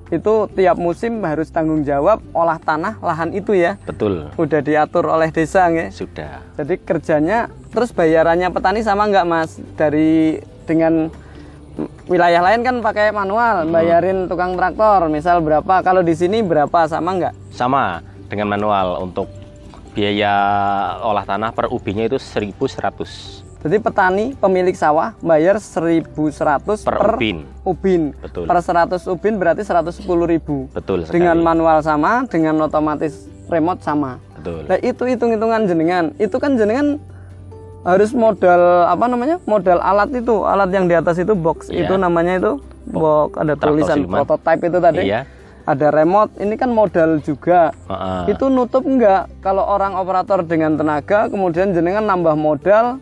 itu 0.09 0.33
tiap 0.49 0.73
musim 0.73 1.19
harus 1.21 1.51
tanggung 1.51 1.83
jawab 1.83 2.23
olah 2.31 2.57
tanah 2.57 2.95
lahan 2.97 3.29
itu 3.29 3.51
ya 3.51 3.75
Betul. 3.83 4.31
udah 4.33 4.61
diatur 4.63 5.05
oleh 5.05 5.29
desa 5.29 5.67
nggih. 5.67 5.91
Sudah. 5.91 6.41
jadi 6.55 6.79
kerjanya 6.79 7.37
terus 7.69 7.91
bayarannya 7.91 8.49
petani 8.49 8.81
sama 8.81 9.05
nggak 9.05 9.27
mas 9.27 9.59
dari 9.75 10.39
dengan 10.63 11.11
wilayah 12.05 12.41
lain 12.41 12.61
kan 12.61 12.75
pakai 12.79 13.11
manual 13.11 13.67
bayarin 13.67 14.25
tukang 14.25 14.55
traktor 14.55 15.07
misal 15.07 15.39
berapa 15.39 15.79
kalau 15.79 16.01
di 16.01 16.11
sini 16.11 16.39
berapa 16.39 16.87
sama 16.87 17.13
nggak 17.15 17.33
Sama 17.51 18.01
dengan 18.29 18.47
manual 18.53 19.01
untuk 19.03 19.27
biaya 19.97 20.31
olah 21.01 21.25
tanah 21.25 21.51
per 21.51 21.67
ubinya 21.73 22.05
itu 22.05 22.21
1100 22.21 23.49
Jadi 23.59 23.75
petani 23.83 24.25
pemilik 24.39 24.71
sawah 24.71 25.11
bayar 25.19 25.59
1.100 25.59 26.07
per, 26.87 27.19
ubin. 27.19 27.43
ubin. 27.67 28.15
Betul. 28.15 28.47
Per 28.47 28.55
100 28.55 29.03
ubin 29.11 29.35
berarti 29.35 29.67
110.000. 29.67 30.07
Betul 30.71 31.03
sekali. 31.03 31.19
Dengan 31.19 31.43
manual 31.43 31.83
sama, 31.83 32.23
dengan 32.31 32.55
otomatis 32.63 33.27
remote 33.51 33.83
sama. 33.83 34.15
Betul. 34.39 34.63
Nah, 34.63 34.79
itu 34.79 35.03
hitung-hitungan 35.03 35.67
jenengan. 35.67 36.15
Itu 36.15 36.39
kan 36.39 36.55
jenengan 36.55 37.03
harus 37.83 38.15
modal 38.15 38.87
apa 38.87 39.05
namanya? 39.11 39.43
Modal 39.43 39.83
alat 39.83 40.07
itu, 40.15 40.47
alat 40.47 40.71
yang 40.71 40.87
di 40.87 40.95
atas 40.95 41.19
itu 41.19 41.35
box. 41.35 41.67
Iya. 41.67 41.83
Itu 41.83 41.99
namanya 41.99 42.39
itu 42.39 42.51
box 42.95 43.35
ada 43.35 43.59
Traktor 43.59 43.75
tulisan 43.75 43.99
prototype 44.07 44.61
itu 44.71 44.79
tadi. 44.79 45.03
Iya. 45.03 45.27
Ada 45.69 45.93
remote, 45.93 46.33
ini 46.41 46.57
kan 46.57 46.73
modal 46.73 47.21
juga. 47.21 47.69
Heeh. 47.85 48.33
Itu 48.33 48.49
nutup 48.49 48.81
enggak 48.81 49.29
kalau 49.39 49.61
orang 49.61 49.93
operator 49.93 50.41
dengan 50.41 50.73
tenaga 50.73 51.29
kemudian 51.29 51.69
jenengan 51.69 52.01
nambah 52.01 52.33
modal 52.33 52.97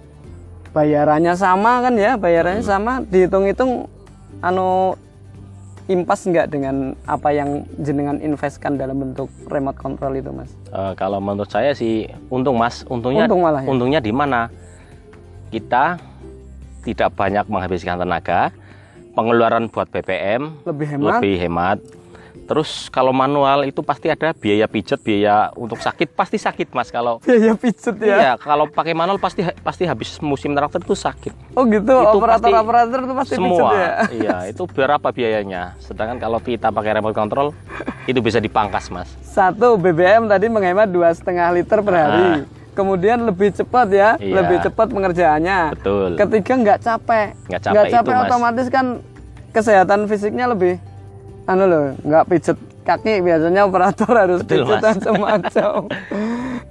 bayarannya 0.70 1.32
sama 1.34 1.80
kan 1.80 1.96
ya 1.96 2.20
bayarannya 2.20 2.62
sama 2.62 3.00
dihitung-hitung 3.02 3.88
anu 4.44 5.00
impas 5.88 6.28
enggak 6.28 6.52
dengan 6.52 6.92
apa 7.08 7.32
yang 7.32 7.64
jenengan 7.80 8.20
investkan 8.20 8.76
dalam 8.76 9.00
bentuk 9.00 9.32
remote 9.48 9.80
control 9.80 10.14
itu 10.14 10.30
mas 10.30 10.52
Eh, 10.68 10.94
kalau 10.94 11.18
menurut 11.18 11.48
saya 11.48 11.72
sih 11.72 12.04
untung 12.28 12.60
mas, 12.60 12.84
untungnya 12.86 13.26
Untung 13.26 13.42
malah 13.42 13.64
ya? 13.64 13.68
untungnya 13.72 14.00
di 14.04 14.12
mana? 14.12 14.52
Kita 15.48 15.96
tidak 16.84 17.16
banyak 17.16 17.48
menghabiskan 17.48 17.96
tenaga, 17.98 18.52
pengeluaran 19.14 19.72
buat 19.72 19.88
BPM 19.88 20.68
lebih 20.68 20.88
hemat 20.92 21.12
lebih 21.16 21.36
hemat. 21.40 21.78
Terus 22.48 22.88
kalau 22.88 23.12
manual 23.12 23.62
itu 23.62 23.80
pasti 23.80 24.08
ada 24.08 24.32
biaya 24.32 24.66
pijet, 24.66 24.98
biaya 24.98 25.52
untuk 25.54 25.78
sakit 25.78 26.10
pasti 26.10 26.36
sakit 26.36 26.72
mas 26.72 26.88
kalau 26.88 27.20
biaya 27.28 27.54
pijet 27.54 27.96
ya 27.98 28.16
Iya, 28.18 28.32
kalau 28.38 28.66
pakai 28.66 28.92
manual 28.92 29.16
pasti 29.18 29.44
pasti 29.60 29.84
habis 29.84 30.16
musim 30.20 30.52
traktor 30.52 30.80
itu 30.80 30.96
sakit. 30.96 31.36
oh 31.54 31.64
gitu 31.66 31.92
Itu 31.92 32.18
operator 32.18 32.40
pasti 32.42 32.52
operator 32.58 33.00
itu 33.02 33.14
pasti 33.14 33.34
Semua. 33.36 33.52
pijet 33.52 33.68
ya 33.70 33.92
Iya, 34.10 34.36
itu 34.48 34.64
berapa 34.66 35.08
biayanya? 35.10 35.76
Sedangkan 35.78 36.18
kalau 36.18 36.40
kita 36.40 36.72
pakai 36.72 36.92
remote 36.96 37.14
control 37.14 37.52
itu 38.10 38.20
bisa 38.20 38.40
dipangkas, 38.40 38.88
Mas. 38.88 39.12
satu 39.22 39.76
BBM 39.76 40.26
tadi 40.26 40.48
menghemat 40.48 40.88
dua 40.88 41.12
setengah 41.12 41.52
liter 41.52 41.80
per 41.80 41.94
hari 41.94 42.48
kemudian 42.72 43.20
lebih 43.20 43.52
cepat 43.52 43.88
ya. 43.90 44.10
Iya. 44.16 44.38
lebih 44.38 44.58
cepat 44.64 44.88
pengerjaannya 44.88 45.60
Betul. 45.74 46.16
ketiga 46.16 46.54
nggak 46.56 46.80
capek 46.80 47.28
Nggak 47.46 47.62
capek 47.66 47.92
itu, 47.92 48.12
Mas. 48.14 48.24
otomatis 48.24 48.68
kan 48.70 48.86
kesehatan 49.50 50.06
fisiknya 50.06 50.48
lebih 50.48 50.78
anu 51.48 51.64
loh 51.64 51.86
nggak 52.02 52.24
pijet 52.28 52.58
kaki 52.84 53.20
biasanya 53.20 53.64
operator 53.64 54.12
harus 54.22 54.40
Betul, 54.44 54.64
pijet 54.64 54.78
Mas. 54.78 54.84
macam-macam 54.94 55.72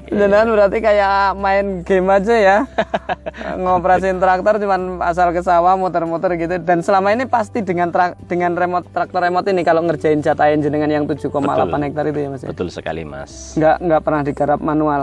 Jangan 0.07 0.47
berarti 0.55 0.79
kayak 0.79 1.15
main 1.35 1.67
game 1.83 2.09
aja 2.09 2.35
ya 2.35 2.57
ngoperasin 3.59 4.17
traktor 4.17 4.57
cuman 4.57 4.81
asal 5.03 5.33
ke 5.33 5.41
sawah 5.41 5.75
muter-muter 5.75 6.37
gitu 6.37 6.57
dan 6.59 6.81
selama 6.81 7.11
ini 7.11 7.25
pasti 7.27 7.61
dengan 7.61 7.89
trak- 7.89 8.21
dengan 8.25 8.53
remote 8.53 8.89
traktor 8.91 9.19
remote 9.19 9.45
ini 9.47 9.61
kalau 9.61 9.81
ngerjain 9.83 10.21
jatahin 10.21 10.61
jenengan 10.61 10.89
yang 10.89 11.05
7,8 11.05 11.33
hektar 11.83 12.05
itu 12.07 12.19
ya 12.19 12.29
mas 12.29 12.41
ya 12.41 12.49
Betul 12.49 12.69
sekali, 12.69 13.03
Mas. 13.03 13.57
nggak 13.57 13.77
nggak 13.81 14.01
pernah 14.01 14.23
digarap 14.23 14.61
manual 14.61 15.03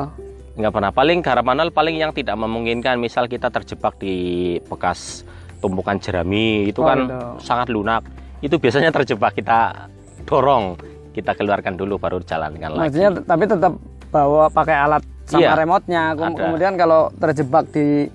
Nggak 0.54 0.70
pernah. 0.70 0.92
Paling 0.94 1.18
garap 1.20 1.42
manual 1.44 1.74
paling 1.74 1.98
yang 1.98 2.14
tidak 2.14 2.38
memungkinkan. 2.38 3.02
Misal 3.02 3.26
kita 3.26 3.50
terjebak 3.50 3.98
di 3.98 4.14
bekas 4.62 5.26
tumpukan 5.58 5.98
jerami 5.98 6.70
itu 6.70 6.78
Oh, 6.78 6.86
kan 6.86 7.10
gitu. 7.10 7.18
sangat 7.42 7.74
lunak. 7.74 8.06
Itu 8.44 8.60
biasanya 8.60 8.92
terjebak 8.92 9.34
kita 9.34 9.88
dorong, 10.24 10.76
kita 11.12 11.32
keluarkan 11.32 11.74
dulu 11.74 11.96
baru 11.96 12.20
jalankan 12.20 12.76
lagi. 12.76 12.92
Maksudnya 12.92 13.10
tapi 13.24 13.44
tetap 13.48 13.74
bawa 14.12 14.52
pakai 14.52 14.76
alat 14.78 15.04
sama 15.24 15.42
Iya, 15.42 15.52
remote-nya. 15.56 16.04
Kem- 16.14 16.28
ada. 16.30 16.42
Kemudian 16.44 16.74
kalau 16.76 17.02
terjebak 17.16 17.72
di 17.72 18.12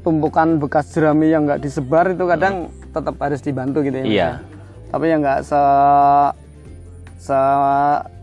tumpukan 0.00 0.56
bekas 0.56 0.88
jerami 0.88 1.28
yang 1.28 1.44
nggak 1.44 1.60
disebar 1.60 2.06
itu 2.08 2.24
kadang 2.24 2.54
tetap 2.88 3.18
harus 3.18 3.42
dibantu 3.42 3.82
gitu 3.82 3.98
ya. 3.98 4.04
Hmm. 4.04 4.08
Iya. 4.08 4.22
ya? 4.24 4.32
Tapi 4.88 5.04
yang 5.04 5.20
nggak 5.20 5.40
se 5.42 5.62
se 7.18 7.40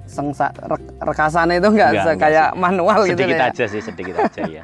sengsa 0.05 0.53
rek- 0.63 0.95
rekasan 1.01 1.49
itu 1.51 1.67
nggak 1.67 2.15
kayak 2.15 2.55
manual 2.55 3.03
gitu 3.03 3.19
sedikit 3.19 3.35
ya. 3.35 3.49
aja 3.51 3.63
sih, 3.67 3.81
sedikit 3.83 4.15
aja 4.15 4.41
ya. 4.55 4.63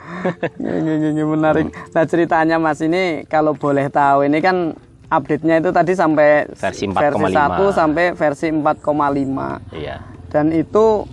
Gini, 0.56 0.94
gini, 1.04 1.22
menarik. 1.22 1.68
Nah 1.92 2.06
ceritanya 2.06 2.56
Mas 2.56 2.80
ini 2.80 3.26
kalau 3.26 3.52
boleh 3.52 3.90
tahu 3.90 4.24
ini 4.24 4.40
kan 4.40 4.72
update-nya 5.12 5.60
itu 5.60 5.70
tadi 5.70 5.92
sampai 5.92 6.48
Versi 6.56 6.88
versi 6.88 7.20
4,5. 7.20 7.68
1 7.68 7.76
sampai 7.76 8.06
versi 8.16 8.48
4,5 8.48 9.60
Iya. 9.76 10.00
dan 10.32 10.56
itu 10.56 11.04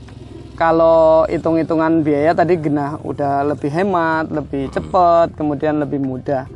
kalau 0.54 1.22
hitung-hitungan 1.30 2.02
biaya 2.02 2.34
tadi 2.34 2.58
genah 2.58 2.98
udah 3.06 3.46
lebih 3.54 3.70
hemat, 3.70 4.26
lebih 4.26 4.66
cepat, 4.74 5.30
kemudian 5.38 5.78
lebih 5.78 6.02
mudah. 6.02 6.50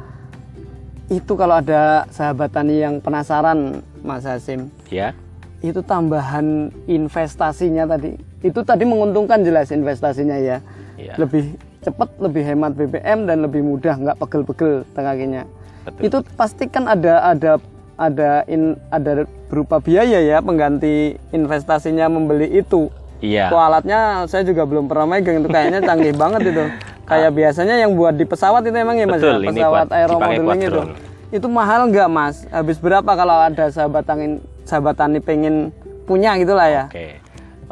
Itu 1.06 1.38
kalau 1.38 1.62
ada 1.62 2.02
sahabat 2.10 2.50
tani 2.50 2.82
yang 2.82 2.98
penasaran, 2.98 3.78
Mas 4.02 4.26
Hasim, 4.26 4.74
Ya. 4.90 5.14
itu 5.62 5.86
tambahan 5.86 6.74
investasinya 6.90 7.86
tadi. 7.86 8.18
Itu 8.42 8.66
tadi 8.66 8.82
menguntungkan 8.82 9.46
jelas 9.46 9.70
investasinya 9.70 10.34
ya. 10.34 10.58
Iya. 10.98 11.14
Lebih 11.22 11.54
cepat, 11.86 12.18
lebih 12.18 12.42
hemat 12.42 12.74
BBM 12.74 13.30
dan 13.30 13.46
lebih 13.46 13.62
mudah, 13.62 13.94
nggak 14.02 14.18
pegel-pegel 14.18 14.82
kakinya. 14.98 15.46
Betul. 15.86 16.00
Itu 16.06 16.18
pasti 16.38 16.64
kan 16.70 16.86
ada 16.86 17.34
ada 17.34 17.58
ada 17.98 18.42
in, 18.48 18.78
ada 18.88 19.28
berupa 19.50 19.78
biaya 19.78 20.18
ya 20.22 20.38
pengganti 20.40 21.18
investasinya 21.34 22.08
membeli 22.08 22.48
itu. 22.50 22.88
Iya. 23.22 23.54
Tuh 23.54 23.60
alatnya 23.60 24.26
saya 24.26 24.42
juga 24.42 24.66
belum 24.66 24.90
pernah 24.90 25.06
megang 25.06 25.42
itu 25.42 25.48
kayaknya 25.50 25.80
canggih 25.84 26.14
banget 26.16 26.42
itu. 26.50 26.64
Kayak 27.12 27.34
biasanya 27.34 27.74
yang 27.82 27.92
buat 27.98 28.14
di 28.14 28.24
pesawat 28.24 28.62
itu 28.64 28.76
emang 28.78 28.96
ya 28.96 29.06
mas 29.10 29.20
ya? 29.20 29.36
Betul, 29.36 29.38
pesawat 29.52 29.88
aeromodeling 29.90 30.60
itu. 30.62 30.70
drone. 30.70 30.92
Itu 31.34 31.46
mahal 31.50 31.90
nggak 31.90 32.08
mas? 32.08 32.46
Habis 32.48 32.78
berapa 32.78 33.10
kalau 33.12 33.36
ada 33.42 33.68
sahabat 33.68 34.06
tani 34.06 34.38
sahabat 34.64 34.94
tani 34.96 35.18
pengen 35.18 35.74
punya 36.06 36.38
gitulah 36.38 36.66
ya? 36.70 36.84
Oke. 36.88 37.18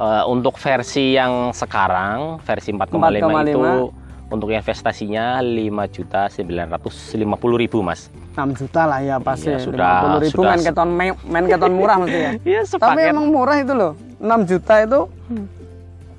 Eh, 0.01 0.25
untuk 0.33 0.57
versi 0.57 1.13
yang 1.13 1.53
sekarang, 1.53 2.41
versi 2.41 2.73
4,5 2.73 3.21
itu 3.21 3.61
4,5. 3.61 4.00
Untuk 4.31 4.49
investasinya 4.49 5.43
5.950.000 5.43 7.83
Mas. 7.83 8.09
6 8.33 8.55
juta 8.55 8.87
lah 8.87 9.01
ya 9.01 9.17
pasti. 9.19 9.51
Iya, 9.51 9.59
sudah- 9.59 10.01
50 10.01 10.21
ribu 10.23 10.33
sudah- 10.33 10.49
main 10.49 10.63
keton 10.63 10.89
main, 10.89 11.13
main 11.27 11.45
keton 11.45 11.73
murah 11.75 11.97
mesti 11.99 12.17
ya. 12.17 12.31
Iya 12.49 12.61
Tapi 12.73 13.01
emang 13.05 13.27
murah 13.29 13.57
itu 13.59 13.73
loh. 13.73 13.93
6 14.17 14.47
juta 14.47 14.75
itu 14.79 15.01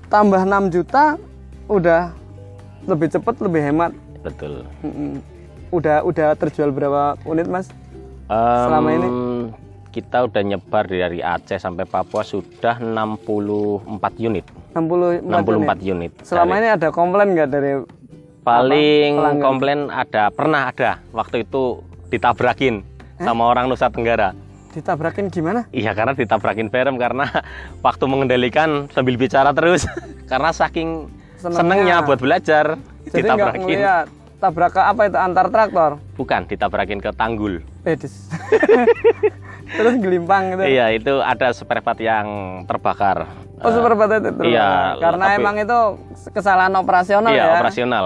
tambah 0.08 0.42
6 0.44 0.70
juta 0.70 1.16
udah 1.66 2.12
lebih 2.84 3.08
cepet, 3.10 3.36
lebih 3.40 3.62
hemat. 3.64 3.92
betul. 4.20 4.68
Udah 5.72 6.04
udah 6.04 6.36
terjual 6.36 6.70
berapa 6.70 7.16
unit 7.24 7.48
mas? 7.48 7.72
Em, 8.28 8.62
Selama 8.62 8.90
ini? 8.92 9.08
kita 9.90 10.24
udah 10.24 10.42
nyebar 10.42 10.84
dari 10.84 11.20
Aceh 11.20 11.58
sampai 11.58 11.84
Papua 11.84 12.22
sudah 12.22 12.78
64 12.78 14.14
unit. 14.18 14.46
64, 14.72 15.22
64 15.22 15.82
unit. 15.82 15.86
unit. 15.86 16.12
Selama 16.22 16.54
Dari- 16.54 16.60
ini 16.60 16.68
ada 16.70 16.88
komplain 16.90 17.28
nggak 17.32 17.50
dari 17.50 17.72
paling 18.42 19.12
pelanggan? 19.16 19.40
komplain 19.40 19.80
ada 19.88 20.30
pernah 20.30 20.68
ada 20.68 20.98
waktu 21.12 21.44
itu 21.44 21.80
ditabrakin 22.10 22.82
sama 23.16 23.46
orang 23.46 23.70
Nusa 23.70 23.88
Tenggara. 23.88 24.34
ditabrakin 24.72 25.28
gimana? 25.28 25.68
Iya 25.70 25.92
karena 25.92 26.12
ditabrakin 26.12 26.68
berem 26.68 26.96
karena 26.96 27.28
waktu 27.86 28.04
mengendalikan 28.06 28.88
sambil 28.90 29.16
bicara 29.16 29.52
terus 29.52 29.84
karena 30.32 30.50
saking 30.50 31.12
Senengnya. 31.36 31.58
senengnya 31.58 31.96
buat 32.02 32.18
belajar 32.18 32.66
Jadi 33.04 33.20
ditabrakin. 33.20 33.62
ngeliat 33.62 34.08
tabrak 34.38 34.72
ke 34.72 34.82
apa 34.82 35.02
itu 35.06 35.18
antar 35.18 35.46
traktor? 35.48 35.92
Bukan 36.16 36.42
ditabrakin 36.46 36.98
ke 36.98 37.12
tanggul. 37.12 37.62
Edis. 37.84 38.26
Terus 39.72 39.94
gelimpang 39.98 40.52
gitu. 40.52 40.64
Iya 40.66 40.86
itu 40.92 41.14
ada 41.20 41.52
spare 41.52 41.80
part 41.80 41.98
yang 41.98 42.26
terbakar. 42.66 43.30
Oh 43.60 43.70
super 43.70 43.94
itu 43.94 44.02
terbakar. 44.24 44.46
iya, 44.48 44.98
Karena 44.98 45.26
tapi- 45.28 45.38
emang 45.38 45.56
itu 45.58 45.80
kesalahan 46.32 46.74
operasional 46.74 47.30
iya 47.30 47.46
ya. 47.46 47.60
operasional. 47.60 48.06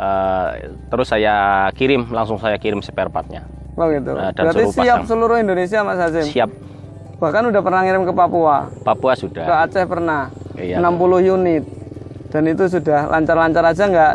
Eh, 0.00 0.48
terus 0.88 1.12
saya 1.12 1.68
kirim 1.76 2.08
langsung 2.08 2.40
saya 2.40 2.56
kirim 2.56 2.80
spare 2.80 3.12
partnya. 3.12 3.44
Oh 3.76 3.84
gitu. 3.92 4.16
Nah, 4.16 4.32
dan 4.32 4.48
Berarti 4.48 4.72
siap 4.72 5.04
pasang. 5.04 5.08
seluruh 5.12 5.36
Indonesia 5.36 5.84
Mas 5.84 6.00
Hasim. 6.00 6.24
Siap 6.24 6.50
Bahkan 7.20 7.52
udah 7.52 7.60
pernah 7.60 7.84
ngirim 7.84 8.08
ke 8.08 8.16
Papua, 8.16 8.72
Papua 8.80 9.12
ke 9.12 9.20
sudah. 9.20 9.44
Aceh 9.44 9.84
pernah. 9.84 10.32
Iya. 10.56 10.80
60 10.80 11.20
unit. 11.20 11.64
Dan 12.32 12.48
itu 12.48 12.64
sudah 12.64 13.12
lancar-lancar 13.12 13.60
aja 13.60 13.84
nggak 13.84 14.12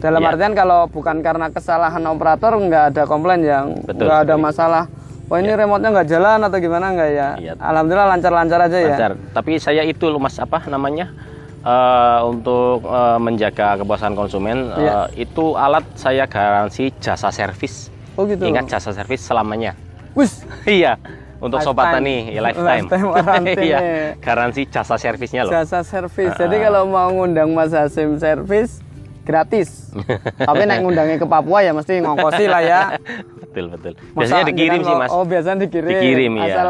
dalam 0.00 0.20
Iya. 0.24 0.28
artian 0.32 0.52
kalau 0.56 0.88
bukan 0.88 1.20
karena 1.20 1.52
kesalahan 1.52 2.00
operator 2.08 2.56
nggak 2.56 2.84
ada 2.96 3.02
komplain 3.04 3.44
yang 3.44 3.76
Betul 3.84 4.08
nggak 4.08 4.20
ada 4.24 4.34
masalah. 4.40 4.84
Wah 5.28 5.44
ini 5.44 5.52
remote-nya 5.52 5.92
nggak 5.92 6.08
jalan 6.08 6.38
atau 6.40 6.56
gimana 6.56 6.86
nggak 6.96 7.10
ya? 7.12 7.28
Iya. 7.36 7.52
Alhamdulillah 7.60 8.08
lancar-lancar 8.16 8.60
aja 8.64 8.78
ya. 8.80 8.96
Lancar. 8.96 9.12
Tapi 9.36 9.60
saya 9.60 9.84
itu 9.84 10.08
loh 10.08 10.16
mas 10.16 10.40
apa 10.40 10.64
namanya 10.72 11.12
eh, 11.60 12.20
untuk 12.22 12.82
eh, 12.82 13.18
menjaga 13.18 13.76
kepuasan 13.76 14.12
konsumen 14.12 14.70
eh, 14.70 14.80
Iya. 14.80 14.98
itu 15.16 15.54
alat 15.54 15.84
saya 15.94 16.24
garansi 16.24 16.90
jasa 16.96 17.28
servis. 17.28 17.88
Oh 18.14 18.24
gitu. 18.24 18.42
Ingat 18.42 18.66
jasa 18.68 18.90
servis 18.90 19.20
selamanya. 19.20 19.74
Wis, 20.12 20.42
iya. 20.66 20.98
Untuk 21.38 21.62
sobat 21.62 21.94
Lifetime. 21.94 22.02
tani 22.02 22.34
ya 22.34 22.40
lifetime. 22.42 22.84
Lifetime 22.90 23.62
Iya. 23.70 23.78
Garansi 24.18 24.66
jasa 24.66 24.98
servisnya 24.98 25.46
loh. 25.46 25.52
jasa 25.52 25.82
servis. 25.82 26.34
Jadi 26.34 26.56
kalau 26.58 26.82
mau 26.84 27.06
ngundang 27.08 27.54
Mas 27.54 27.70
Hasim 27.70 28.18
servis 28.18 28.82
gratis. 29.22 29.94
Tapi 30.34 30.66
naik 30.66 30.82
ngundangnya 30.82 31.14
ke 31.14 31.28
Papua 31.28 31.62
ya 31.62 31.70
mesti 31.70 32.02
ngongkosi 32.02 32.44
lah 32.44 32.58
ya. 32.58 32.80
betul 33.44 33.70
betul. 33.70 33.92
Masa 33.94 34.18
Biasanya 34.18 34.44
dikirim 34.50 34.80
sih 34.82 34.94
mas. 34.96 35.10
Oh 35.10 35.22
biasanya 35.22 35.58
dikirim. 35.62 35.90
Dikirim, 35.94 36.32
iya. 36.42 36.54
Asal 36.58 36.68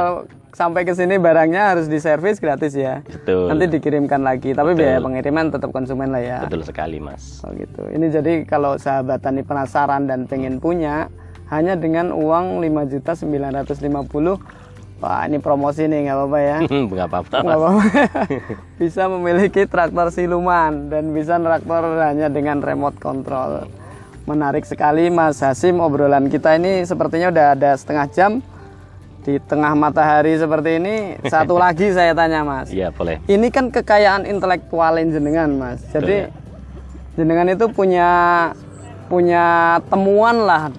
sampai 0.53 0.85
ke 0.85 0.93
sini 0.97 1.21
barangnya 1.21 1.77
harus 1.77 1.87
diservis 1.89 2.41
gratis 2.41 2.77
ya. 2.77 3.01
Betul. 3.05 3.49
Nanti 3.51 3.65
dikirimkan 3.69 4.23
lagi. 4.23 4.53
Tapi 4.53 4.73
Betul. 4.75 4.85
biaya 4.85 4.99
pengiriman 5.01 5.47
tetap 5.53 5.71
konsumen 5.73 6.09
lah 6.13 6.23
ya. 6.23 6.39
Betul 6.45 6.63
sekali 6.65 6.99
mas. 7.03 7.43
Oh 7.45 7.53
gitu. 7.53 7.89
Ini 7.89 8.07
jadi 8.09 8.33
kalau 8.49 8.77
sahabat 8.77 9.25
tani 9.25 9.43
penasaran 9.45 10.09
dan 10.09 10.25
pengen 10.25 10.61
punya 10.63 11.09
hanya 11.49 11.75
dengan 11.75 12.13
uang 12.13 12.61
5.950 12.61 14.69
Wah 14.99 15.31
ini 15.31 15.39
promosi 15.39 15.87
nih 15.87 16.11
nggak 16.11 16.17
apa-apa 16.19 16.39
ya. 16.43 16.57
Nggak 16.91 17.07
apa-apa 17.07 17.37
Nggak 17.39 17.59
apa-apa. 17.63 17.83
bisa 18.83 19.03
memiliki 19.07 19.63
traktor 19.71 20.11
siluman 20.11 20.91
dan 20.91 21.15
bisa 21.15 21.39
traktor 21.39 22.03
hanya 22.03 22.27
dengan 22.27 22.59
remote 22.59 22.99
control. 22.99 23.71
Menarik 24.27 24.67
sekali 24.67 25.07
Mas 25.07 25.39
Hasim 25.39 25.79
obrolan 25.79 26.27
kita 26.27 26.59
ini 26.59 26.83
sepertinya 26.83 27.31
udah 27.31 27.47
ada 27.55 27.71
setengah 27.79 28.07
jam 28.11 28.43
di 29.29 29.37
tengah 29.45 29.77
matahari 29.77 30.41
seperti 30.41 30.81
ini. 30.81 30.97
Satu 31.33 31.61
lagi 31.61 31.93
saya 31.93 32.17
tanya 32.17 32.41
Mas. 32.41 32.73
Iya 32.73 32.88
boleh. 32.88 33.21
Ini 33.29 33.53
kan 33.53 33.69
kekayaan 33.69 34.25
intelektual 34.25 34.97
jenengan 34.97 35.53
Mas. 35.53 35.85
Jadi 35.93 36.33
jenengan 37.21 37.45
itu 37.53 37.69
punya 37.69 38.09
punya 39.12 39.77
temuan 39.93 40.49
lah 40.49 40.73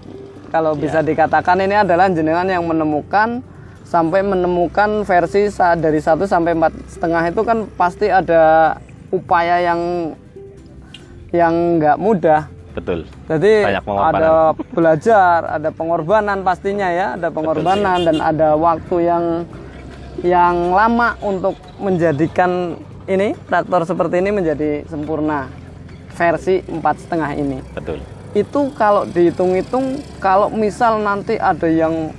kalau 0.49 0.73
bisa 0.73 1.05
dikatakan 1.05 1.61
ini 1.61 1.77
adalah 1.85 2.09
jenengan 2.09 2.45
yang 2.49 2.65
menemukan 2.65 3.45
sampai 3.85 4.21
menemukan 4.21 5.01
versi 5.01 5.49
dari 5.81 5.97
1 5.97 6.29
sampai 6.29 6.53
empat 6.53 6.73
setengah 6.93 7.23
itu 7.29 7.41
kan 7.41 7.65
pasti 7.73 8.05
ada 8.09 8.77
upaya 9.09 9.61
yang 9.61 10.13
yang 11.29 11.77
nggak 11.77 11.97
mudah. 12.01 12.49
Betul. 12.73 13.09
Jadi 13.25 13.53
Banyak 13.65 13.83
ada 13.85 14.53
belajar, 14.71 15.37
ada 15.49 15.69
pengorbanan 15.73 16.45
pastinya 16.45 16.87
ya, 16.89 17.17
ada 17.17 17.33
pengorbanan 17.33 18.05
dan 18.05 18.17
ada 18.21 18.53
waktu 18.53 18.95
yang 19.09 19.25
yang 20.21 20.75
lama 20.75 21.15
untuk 21.23 21.55
menjadikan 21.79 22.75
ini 23.07 23.33
traktor 23.47 23.87
seperti 23.87 24.19
ini 24.21 24.29
menjadi 24.35 24.83
sempurna 24.85 25.49
versi 26.13 26.61
empat 26.67 26.95
setengah 27.07 27.31
ini. 27.39 27.57
Betul. 27.73 28.03
Itu 28.37 28.69
kalau 28.77 29.09
dihitung-hitung, 29.09 30.05
kalau 30.21 30.53
misal 30.53 31.01
nanti 31.01 31.39
ada 31.39 31.65
yang 31.65 32.13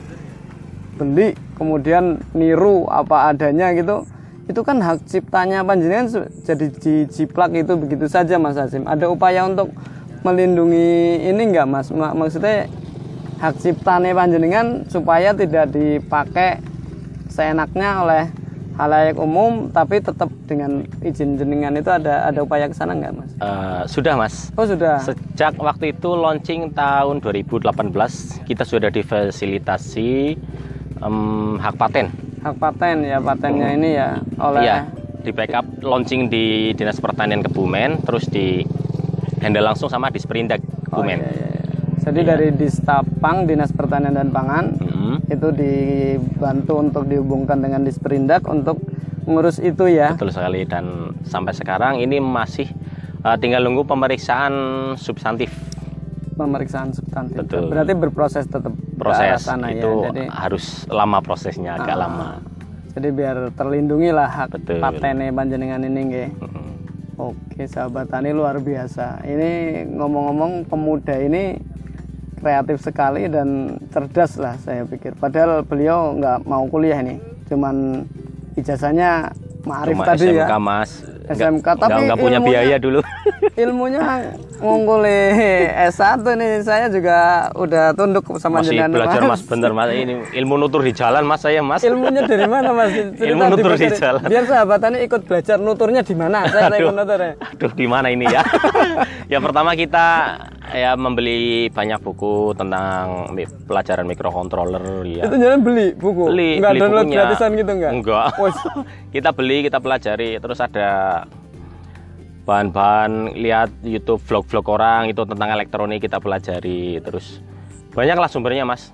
beli 0.99 1.39
kemudian 1.55 2.19
niru 2.35 2.89
apa 2.91 3.31
adanya 3.31 3.71
gitu, 3.77 4.03
itu 4.51 4.61
kan 4.67 4.83
hak 4.83 5.07
ciptanya 5.07 5.63
panjenengan 5.63 6.27
jadi 6.43 6.67
jiplak 7.07 7.55
itu 7.55 7.73
begitu 7.79 8.11
saja 8.11 8.35
Mas 8.41 8.59
Hasim. 8.59 8.83
Ada 8.89 9.07
upaya 9.07 9.47
untuk 9.47 9.71
melindungi 10.23 10.91
ini 11.25 11.43
enggak 11.45 11.67
Mas? 11.67 11.89
Ma- 11.91 12.13
maksudnya 12.13 12.69
hak 13.39 13.57
ciptanya 13.57 14.13
panjenengan 14.13 14.67
supaya 14.87 15.33
tidak 15.33 15.71
dipakai 15.71 16.61
seenaknya 17.27 17.91
oleh 17.99 18.25
halayak 18.77 19.17
umum 19.17 19.69
tapi 19.69 20.01
tetap 20.01 20.29
dengan 20.45 20.83
izin 21.01 21.37
jenengan 21.37 21.73
itu 21.75 21.89
ada 21.89 22.25
ada 22.25 22.41
upaya 22.41 22.65
ke 22.65 22.73
sana 22.73 22.93
enggak 22.93 23.13
Mas? 23.15 23.31
Eh, 23.35 23.83
sudah 23.87 24.15
mas. 24.15 24.35
Oh 24.55 24.65
sudah. 24.65 25.01
Sejak 25.01 25.57
waktu 25.57 25.93
itu 25.93 26.11
launching 26.11 26.71
tahun 26.71 27.21
2018 27.21 27.65
kita 28.43 28.65
sudah 28.65 28.89
difasilitasi 28.89 30.37
em, 30.99 31.17
hak 31.57 31.77
paten. 31.77 32.09
hak 32.41 32.57
paten 32.57 33.05
ya 33.05 33.21
patennya 33.21 33.69
ini 33.71 33.89
ya 33.95 34.17
oleh 34.39 34.65
Iya, 34.65 34.77
di 35.21 35.31
backup 35.31 35.65
launching 35.81 36.29
di 36.29 36.45
Dinas 36.73 36.97
Pertanian 36.97 37.41
Kebumen, 37.41 38.01
terus 38.01 38.25
di 38.25 38.65
handle 39.41 39.65
langsung 39.65 39.89
sama 39.89 40.09
Disperindak 40.09 40.61
Oh, 40.87 41.01
Kebumen. 41.01 41.19
iya, 41.19 41.31
iya, 41.31 41.49
iya. 41.51 41.63
Jadi 42.01 42.21
dari 42.23 42.49
Distapang 42.51 43.45
Dinas 43.45 43.71
Pertanian 43.71 44.13
dan 44.13 44.29
Pangan 44.29 44.65
Mm, 44.81 45.17
itu 45.29 45.49
dibantu 45.51 46.73
untuk 46.79 47.05
dihubungkan 47.05 47.59
dengan 47.59 47.81
Disperindak 47.81 48.45
untuk 48.45 48.81
mengurus 49.23 49.57
itu 49.59 49.87
ya. 49.87 50.13
betul 50.13 50.29
sekali 50.29 50.65
dan 50.65 50.85
sampai 51.23 51.53
sekarang 51.53 51.99
ini 51.99 52.19
masih 52.19 52.67
eh, 53.21 53.37
tinggal 53.37 53.63
nunggu 53.63 53.85
pemeriksaan 53.85 54.53
substantif 54.95 55.53
Pemeriksaan 56.33 56.89
substantif. 56.91 57.37
Betul. 57.39 57.69
Berarti 57.69 57.93
berproses 57.93 58.45
tetap 58.45 58.73
proses 58.97 59.41
sana 59.41 59.69
itu 59.71 59.85
ya. 60.01 60.09
Jadi 60.09 60.23
harus 60.27 60.65
lama 60.87 61.21
prosesnya 61.21 61.77
agak 61.77 61.95
Ah. 61.95 62.01
lama. 62.01 62.29
jadi 62.91 63.09
biar 63.09 63.37
terlindungi 63.53 64.11
lah 64.11 64.27
hak 64.27 64.57
Betul. 64.57 64.81
patene 64.81 65.31
panjenengan 65.31 65.79
ini 65.81 66.01
nggih. 66.03 66.29
Oke, 67.21 67.69
sahabat 67.69 68.09
tani 68.09 68.33
luar 68.33 68.57
biasa. 68.57 69.21
Ini 69.21 69.51
ngomong-ngomong 69.93 70.65
pemuda 70.65 71.21
ini 71.21 71.61
kreatif 72.41 72.81
sekali 72.81 73.29
dan 73.29 73.77
cerdas 73.93 74.41
lah 74.41 74.57
saya 74.57 74.89
pikir. 74.89 75.13
Padahal 75.15 75.61
beliau 75.61 76.17
nggak 76.17 76.49
mau 76.49 76.65
kuliah 76.65 76.97
ini, 76.97 77.21
cuman 77.45 78.09
ijazahnya 78.57 79.37
Ma'arif 79.61 79.93
Cuma 79.93 80.05
tadi 80.09 80.25
SMK 80.25 80.41
ya. 80.41 80.57
mas, 80.57 80.91
SMK, 81.29 81.67
tapi 81.77 82.01
nggak 82.09 82.17
punya 82.17 82.41
ilmunya- 82.41 82.49
biaya 82.65 82.77
dulu. 82.81 83.05
Ilmunya 83.55 84.01
ngungguli 84.57 85.21
S1 85.89 86.23
nih. 86.25 86.53
Saya 86.61 86.87
juga 86.87 87.19
udah 87.53 87.93
tunduk 87.93 88.25
sama 88.37 88.61
Masih 88.61 88.77
jenengan, 88.77 88.91
belajar 88.93 89.21
mas, 89.23 89.41
bener 89.41 89.71
mas. 89.71 89.89
Ini 89.91 90.15
ilmu 90.35 90.55
nutur 90.57 90.81
di 90.81 90.93
jalan 90.93 91.23
mas 91.23 91.41
saya 91.41 91.61
mas. 91.61 91.81
Ilmunya 91.81 92.23
dari 92.23 92.45
mana 92.45 92.71
Mas? 92.71 92.91
Cerita 92.91 93.25
Ilmu 93.27 93.43
nutur 93.49 93.73
di 93.73 93.79
dibocor- 93.81 93.99
jalan. 93.99 94.23
Biar 94.25 94.45
sahabatannya 94.45 95.01
ikut 95.03 95.21
belajar 95.25 95.57
nuturnya 95.57 96.03
di 96.03 96.15
mana? 96.15 96.39
Saya 96.47 96.69
saya 96.69 96.79
ikut 96.79 96.95
nutur 96.95 97.19
ya. 97.19 97.33
Aduh, 97.37 97.73
di 97.73 97.87
mana 97.87 98.07
ini 98.09 98.25
ya? 98.25 98.43
ya 99.33 99.39
pertama 99.39 99.73
kita 99.73 100.07
ya 100.71 100.95
membeli 100.95 101.41
banyak 101.69 101.99
buku 101.99 102.55
tentang 102.55 103.33
pelajaran 103.65 104.07
microcontroller 104.07 104.83
ya. 105.05 105.25
Itu 105.27 105.37
jalan 105.37 105.61
beli 105.61 105.87
buku. 105.95 106.23
Beli, 106.29 106.51
Enggak 106.59 106.73
beli 106.73 106.81
download 106.81 107.05
bukunya. 107.05 107.19
gratisan 107.21 107.51
gitu 107.55 107.71
enggak? 107.73 107.93
Enggak. 107.93 108.27
Kita 109.15 109.35
beli, 109.35 109.67
kita 109.67 109.83
pelajari, 109.83 110.39
terus 110.39 110.63
ada 110.63 110.89
bahan-bahan 112.43 113.37
lihat 113.37 113.71
YouTube 113.81 114.21
vlog-vlog 114.23 114.67
orang 114.71 115.09
itu 115.09 115.23
tentang 115.23 115.49
elektronik 115.51 116.01
kita 116.01 116.19
pelajari 116.19 116.99
terus 117.01 117.39
banyaklah 117.93 118.31
sumbernya 118.31 118.65
mas 118.65 118.91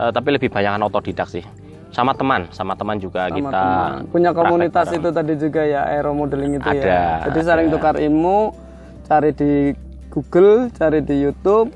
Eh, 0.00 0.10
tapi 0.16 0.32
lebih 0.32 0.48
banyak 0.48 0.80
otodidak 0.80 1.28
sih 1.28 1.44
sama 1.92 2.16
teman 2.16 2.48
sama 2.54 2.72
teman 2.72 2.96
juga 2.96 3.28
Sama 3.28 3.36
kita 3.36 3.50
teman. 3.52 3.92
punya 4.08 4.30
komunitas 4.32 4.86
bareng. 4.88 5.00
itu 5.02 5.08
tadi 5.12 5.34
juga 5.36 5.60
ya 5.66 5.80
aero 5.90 6.16
modeling 6.16 6.56
itu 6.56 6.64
Ada, 6.64 6.80
ya 6.80 7.04
jadi 7.28 7.40
saling 7.44 7.68
ada. 7.68 7.74
tukar 7.76 7.94
ilmu 8.00 8.54
cari 9.04 9.30
di 9.36 9.52
Google 10.08 10.70
cari 10.72 11.04
di 11.04 11.20
YouTube 11.20 11.68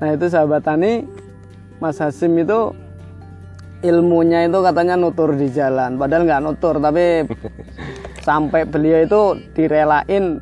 nah 0.00 0.08
itu 0.08 0.24
sahabat 0.24 0.64
tani 0.64 1.04
Mas 1.82 2.00
Hasim 2.00 2.32
itu 2.38 2.72
ilmunya 3.82 4.46
itu 4.46 4.58
katanya 4.62 4.96
nutur 4.96 5.36
di 5.36 5.52
jalan 5.52 6.00
padahal 6.00 6.24
nggak 6.24 6.40
nutur 6.40 6.80
tapi 6.80 7.28
sampai 8.30 8.62
beliau 8.62 9.02
itu 9.02 9.22
direlain 9.58 10.38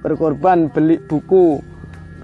berkorban 0.00 0.72
beli 0.72 0.96
buku 1.04 1.60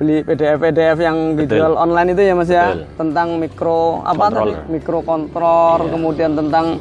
beli 0.00 0.24
PDF 0.24 0.56
PDF 0.56 0.96
yang 0.96 1.36
dijual 1.36 1.76
online 1.76 2.16
itu 2.16 2.22
ya 2.24 2.32
Mas 2.32 2.48
ya 2.48 2.72
Betul. 2.72 2.88
tentang 2.96 3.28
mikro 3.36 4.00
apa 4.08 4.32
tadi? 4.32 4.56
Controller. 4.56 4.72
mikrokontrol 4.72 5.80
kemudian 5.92 6.32
tentang 6.32 6.80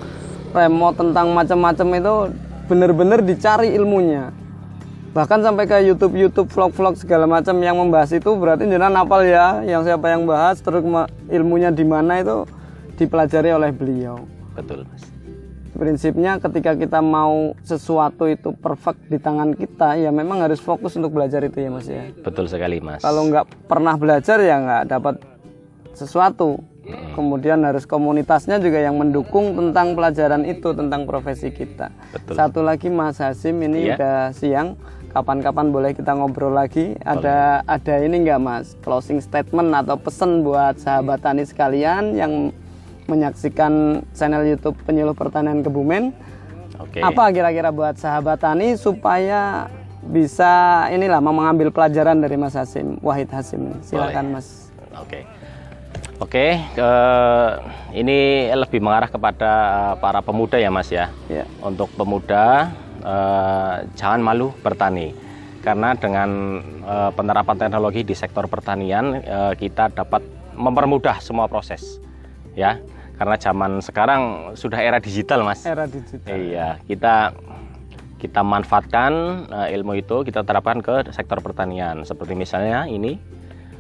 remote 0.56 0.96
tentang 0.96 1.28
macam-macam 1.36 1.88
itu 2.00 2.16
benar-benar 2.72 3.20
dicari 3.20 3.76
ilmunya. 3.76 4.32
Bahkan 5.12 5.42
sampai 5.42 5.66
ke 5.68 5.84
YouTube 5.84 6.16
YouTube 6.16 6.48
vlog-vlog 6.48 6.96
segala 6.96 7.28
macam 7.28 7.60
yang 7.60 7.76
membahas 7.76 8.16
itu 8.16 8.30
berarti 8.40 8.64
jangan 8.70 9.04
apal 9.04 9.26
ya 9.26 9.60
yang 9.68 9.84
siapa 9.84 10.16
yang 10.16 10.24
bahas 10.24 10.64
terus 10.64 10.86
ilmunya 11.28 11.76
di 11.76 11.84
mana 11.84 12.24
itu 12.24 12.48
dipelajari 12.96 13.52
oleh 13.52 13.76
beliau. 13.76 14.24
Betul 14.56 14.88
mas 14.88 15.09
prinsipnya 15.80 16.38
ketika 16.38 16.76
kita 16.76 17.00
mau 17.00 17.56
sesuatu 17.64 18.28
itu 18.28 18.52
perfect 18.52 19.08
di 19.08 19.16
tangan 19.16 19.56
kita 19.56 19.96
ya 19.96 20.12
memang 20.12 20.44
harus 20.44 20.60
fokus 20.60 20.94
untuk 20.94 21.16
belajar 21.16 21.40
itu 21.42 21.56
ya 21.58 21.70
mas 21.72 21.88
ya. 21.88 22.12
Betul 22.20 22.46
sekali 22.46 22.84
mas. 22.84 23.00
Kalau 23.00 23.24
nggak 23.26 23.66
pernah 23.66 23.96
belajar 23.96 24.38
ya 24.38 24.60
nggak 24.60 24.84
dapat 24.86 25.16
sesuatu. 25.94 26.60
Kemudian 27.14 27.62
harus 27.62 27.86
komunitasnya 27.86 28.58
juga 28.58 28.82
yang 28.82 28.98
mendukung 28.98 29.54
tentang 29.54 29.94
pelajaran 29.94 30.42
itu 30.42 30.74
tentang 30.74 31.06
profesi 31.06 31.54
kita. 31.54 31.94
Betul. 32.10 32.34
satu 32.34 32.60
lagi 32.66 32.90
Mas 32.90 33.22
Hasim 33.22 33.62
ini 33.62 33.86
Iya. 33.86 33.94
udah 33.94 34.20
siang. 34.34 34.74
Kapan-kapan 35.10 35.70
boleh 35.70 35.94
kita 35.94 36.18
ngobrol 36.18 36.50
lagi. 36.50 36.98
Ada 37.02 37.62
ada 37.66 37.94
ini 38.02 38.26
nggak 38.26 38.42
Mas? 38.42 38.74
Closing 38.82 39.22
statement 39.22 39.70
atau 39.70 40.02
pesan 40.02 40.42
buat 40.42 40.82
sahabat 40.82 41.22
tani 41.22 41.46
sekalian 41.46 42.18
yang 42.18 42.34
menyaksikan 43.10 44.06
channel 44.14 44.46
YouTube 44.46 44.78
penyuluh 44.86 45.18
pertanian 45.18 45.66
Kebumen 45.66 46.14
oke 46.78 47.02
apa 47.02 47.24
kira-kira 47.34 47.74
buat 47.74 47.98
sahabat 47.98 48.46
tani 48.46 48.78
supaya 48.78 49.68
bisa 50.00 50.86
inilah 50.94 51.20
mau 51.20 51.36
mengambil 51.36 51.74
pelajaran 51.74 52.22
dari 52.22 52.38
Mas 52.38 52.56
Hasim 52.56 53.02
Wahid 53.02 53.34
Hasim 53.34 53.74
silakan 53.84 54.38
Mas 54.38 54.70
Oke. 54.98 55.22
Oke, 56.20 56.60
eh, 56.60 57.52
ini 57.96 58.52
lebih 58.52 58.84
mengarah 58.84 59.08
kepada 59.08 59.52
eh, 59.52 59.94
para 60.04 60.20
pemuda 60.20 60.60
ya 60.60 60.68
Mas 60.68 60.92
ya. 60.92 61.08
ya 61.32 61.48
Untuk 61.64 61.88
pemuda 61.96 62.76
eh, 63.00 63.76
jangan 63.96 64.20
malu 64.20 64.52
bertani. 64.60 65.16
Karena 65.64 65.96
dengan 65.96 66.60
eh, 66.84 67.12
penerapan 67.16 67.56
teknologi 67.56 68.04
di 68.04 68.16
sektor 68.16 68.52
pertanian 68.52 69.16
eh, 69.16 69.54
kita 69.56 69.96
dapat 69.96 70.20
mempermudah 70.60 71.24
semua 71.24 71.48
proses. 71.48 72.04
Ya. 72.52 72.84
Karena 73.20 73.36
zaman 73.36 73.72
sekarang 73.80 74.22
sudah 74.56 74.80
era 74.80 74.98
digital 74.98 75.44
Mas. 75.44 75.60
era 75.62 75.84
digital 75.84 76.24
Iya, 76.26 76.80
kita 76.82 77.36
kita 78.16 78.42
manfaatkan 78.42 79.12
eh, 79.50 79.76
ilmu 79.76 79.96
itu 79.96 80.24
kita 80.24 80.42
terapkan 80.42 80.80
ke 80.80 81.04
sektor 81.10 81.40
pertanian 81.40 82.04
seperti 82.04 82.32
misalnya 82.34 82.84
ini 82.86 83.20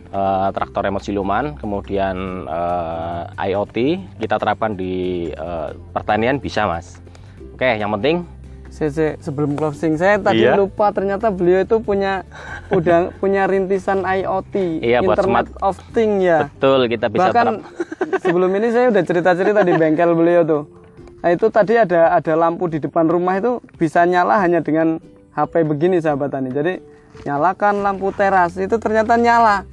eh, 0.09 0.47
traktor 0.49 0.83
remote 0.83 1.03
siluman, 1.03 1.55
kemudian 1.55 2.15
eh, 2.45 3.47
IoT 3.47 3.77
kita 4.17 4.35
terapkan 4.35 4.75
di 4.75 4.93
eh, 5.29 5.69
pertanian 5.89 6.35
bisa 6.37 6.67
mas. 6.67 6.99
Oke, 7.53 7.67
yang 7.75 7.91
penting 7.93 8.27
saya, 8.69 8.91
saya- 8.91 9.17
sebelum 9.19 9.55
closing 9.55 9.95
saya 9.95 10.15
tadi 10.15 10.45
Iya. 10.45 10.53
lupa 10.53 10.91
ternyata 10.91 11.27
beliau 11.29 11.59
itu 11.59 11.79
punya 11.79 12.21
udah 12.69 13.09
punya 13.17 13.43
rintisan 13.43 14.03
IoT 14.03 14.79
Iya, 14.79 14.99
buat 15.01 15.17
Internet 15.17 15.47
of 15.59 15.75
Thing 15.89 16.21
ya 16.21 16.45
betul 16.45 16.85
kita 16.85 17.07
bisa 17.07 17.19
bahkan 17.25 17.59
terap- 17.59 17.88
sebelum 18.19 18.51
ini 18.53 18.67
saya 18.69 18.91
udah 18.91 19.03
cerita-cerita 19.03 19.63
di 19.63 19.73
bengkel 19.73 20.11
beliau 20.13 20.43
tuh 20.43 20.63
nah 21.19 21.31
itu 21.31 21.47
tadi 21.47 21.75
ada 21.75 22.15
ada 22.15 22.33
lampu 22.35 22.67
di 22.67 22.79
depan 22.79 23.03
rumah 23.03 23.35
itu 23.35 23.59
bisa 23.75 24.03
nyala 24.03 24.39
hanya 24.39 24.59
dengan 24.59 24.99
HP 25.33 25.63
begini 25.63 25.99
sahabat 25.99 26.31
tani 26.31 26.47
jadi 26.49 26.79
nyalakan 27.23 27.83
lampu 27.83 28.11
teras 28.11 28.55
itu 28.55 28.79
ternyata 28.79 29.19
nyala 29.19 29.67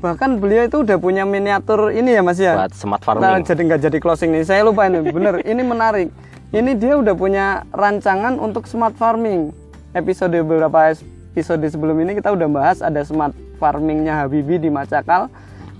bahkan 0.00 0.40
beliau 0.40 0.64
itu 0.64 0.80
udah 0.80 0.96
punya 0.96 1.28
miniatur 1.28 1.92
ini 1.92 2.16
ya 2.16 2.22
mas 2.24 2.40
ya 2.40 2.56
buat 2.56 2.72
smart 2.72 3.00
Nah, 3.04 3.12
farming. 3.36 3.44
jadi 3.44 3.60
nggak 3.68 3.80
jadi 3.84 3.98
closing 4.00 4.32
nih. 4.32 4.44
Saya 4.44 4.64
lupa 4.64 4.88
ini, 4.88 5.04
bener. 5.04 5.44
ini 5.52 5.60
menarik. 5.60 6.08
Ini 6.50 6.72
dia 6.74 6.96
udah 6.96 7.12
punya 7.12 7.46
rancangan 7.70 8.40
untuk 8.40 8.64
smart 8.64 8.96
farming. 8.96 9.52
Episode 9.92 10.40
beberapa 10.40 10.96
episode 11.32 11.64
sebelum 11.68 12.00
ini 12.00 12.16
kita 12.16 12.32
udah 12.32 12.48
bahas 12.48 12.80
ada 12.80 13.04
smart 13.04 13.36
farmingnya 13.60 14.24
Habibi 14.24 14.56
di 14.56 14.68
Macakal. 14.68 15.28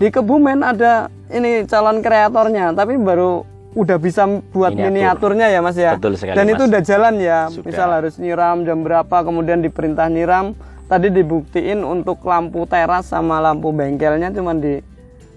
Di 0.01 0.09
Kebumen 0.09 0.65
ada 0.65 1.13
ini 1.29 1.69
calon 1.69 2.01
kreatornya, 2.01 2.73
tapi 2.73 2.97
baru 2.97 3.45
udah 3.71 4.01
bisa 4.01 4.25
buat 4.51 4.73
Miniatur. 4.73 4.89
miniaturnya 4.91 5.47
ya 5.47 5.61
mas 5.61 5.77
ya. 5.77 5.95
Betul 5.95 6.17
sekali, 6.17 6.35
Dan 6.35 6.49
Mas. 6.49 6.55
itu 6.57 6.63
udah 6.67 6.83
jalan 6.83 7.15
ya. 7.21 7.39
Sudah. 7.53 7.67
Misal 7.69 7.89
harus 7.93 8.15
nyiram 8.17 8.65
jam 8.65 8.81
berapa, 8.81 9.17
kemudian 9.21 9.61
diperintah 9.61 10.09
nyiram. 10.09 10.57
Tadi 10.89 11.07
dibuktiin 11.07 11.87
untuk 11.87 12.19
lampu 12.25 12.67
teras 12.67 13.07
sama 13.07 13.39
lampu 13.39 13.71
bengkelnya 13.71 14.35
cuman 14.35 14.59
di 14.59 14.83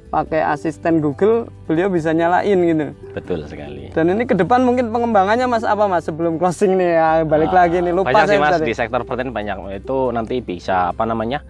pakai 0.10 0.42
asisten 0.42 0.98
Google 0.98 1.46
beliau 1.66 1.90
bisa 1.90 2.10
nyalain 2.10 2.54
gitu 2.54 2.94
Betul 3.14 3.46
sekali. 3.46 3.90
dan 3.90 4.06
ini 4.08 4.26
ke 4.26 4.34
depan 4.34 4.62
mungkin 4.62 4.90
pengembangannya 4.90 5.46
mas 5.46 5.62
apa 5.62 5.86
mas 5.86 6.06
sebelum 6.06 6.38
closing 6.38 6.74
nih 6.74 6.90
ya 6.94 7.10
balik 7.22 7.50
lagi 7.50 7.82
nih 7.82 7.90
lupa 7.90 8.14
banyak 8.14 8.30
sih 8.30 8.38
mas 8.38 8.54
tadi. 8.58 8.70
di 8.70 8.74
sektor 8.74 9.02
pertanian 9.02 9.34
banyak 9.34 9.58
itu 9.76 9.98
nanti 10.10 10.38
bisa 10.38 10.90
apa 10.90 11.02
namanya 11.04 11.42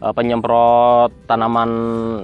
eh, 0.00 0.12
penyemprot 0.12 1.12
tanaman 1.24 1.70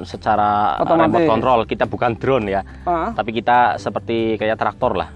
secara 0.02 0.80
Otomatis. 0.80 1.12
remote 1.12 1.28
control. 1.28 1.60
Kita 1.64 1.84
bukan 1.84 2.16
drone 2.16 2.46
ya 2.48 2.60
Ah, 2.82 3.12
tapi 3.12 3.30
kita 3.30 3.76
seperti 3.76 4.36
kayak 4.36 4.56
traktor 4.56 4.96
lah. 4.96 5.08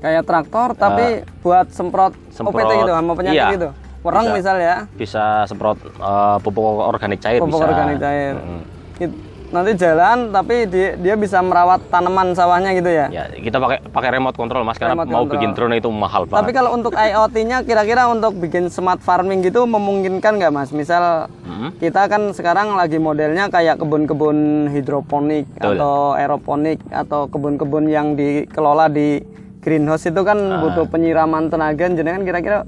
Kayak 0.00 0.24
traktor 0.24 0.68
tapi 0.74 1.22
buat 1.38 1.70
semprot, 1.70 2.12
Eh, 2.12 2.32
semprot, 2.32 2.56
OPT 2.56 2.72
gitu 2.78 2.92
sama 2.92 3.12
penyakit 3.14 3.36
iya, 3.36 3.48
gitu. 3.52 3.70
Wereng 4.00 4.26
bisa. 4.26 4.34
misal 4.34 4.56
ya. 4.58 4.76
Bisa 4.90 5.24
semprot 5.44 5.78
eh, 5.80 6.36
pupuk 6.40 6.64
organik 6.82 7.20
cair 7.20 7.38
pupuk 7.38 7.56
bisa. 7.56 7.68
organik 7.68 7.98
cair. 7.98 8.34
Mm. 8.34 8.62
It- 8.98 9.29
nanti 9.50 9.74
jalan 9.74 10.30
tapi 10.30 10.62
dia, 10.64 10.94
dia 10.94 11.14
bisa 11.14 11.38
merawat 11.40 11.82
tanaman 11.86 12.32
sawahnya 12.32 12.70
gitu 12.72 12.86
ya 12.86 13.10
ya 13.10 13.26
kita 13.28 13.58
pakai 13.58 13.82
pakai 13.84 14.10
remote 14.12 14.34
control 14.34 14.62
mas 14.62 14.78
karena 14.78 14.94
Remote 14.94 15.06
mau 15.06 15.20
control. 15.20 15.34
bikin 15.34 15.50
drone 15.52 15.76
itu 15.76 15.90
mahal 15.90 16.22
Tapi 16.22 16.30
banget 16.32 16.54
kalau 16.54 16.70
untuk 16.72 16.92
IoT-nya 16.92 17.58
kira-kira 17.60 18.06
untuk 18.06 18.32
bikin 18.36 18.66
smart 18.66 18.98
farming 18.98 19.42
gitu 19.42 19.66
memungkinkan 19.66 20.38
nggak 20.38 20.50
mas? 20.50 20.70
Misal 20.70 21.26
Mm. 21.42 21.76
kita 21.76 22.06
kan 22.06 22.30
sekarang 22.30 22.72
lagi 22.72 22.96
modelnya 22.96 23.46
kayak 23.46 23.76
kebun-kebun 23.76 24.38
hidroponik 24.70 25.50
Betul. 25.50 25.76
atau 25.76 25.94
aeroponik 26.14 26.78
atau 26.88 27.26
kebun-kebun 27.26 27.84
yang 27.84 28.14
dikelola 28.14 28.86
di 28.86 29.18
greenhouse 29.58 30.06
itu 30.06 30.22
kan 30.22 30.38
Ah. 30.38 30.62
butuh 30.62 30.86
penyiraman 30.86 31.50
tenaga. 31.50 31.84
Jadi 31.86 32.06
kan 32.08 32.22
kira-kira 32.22 32.58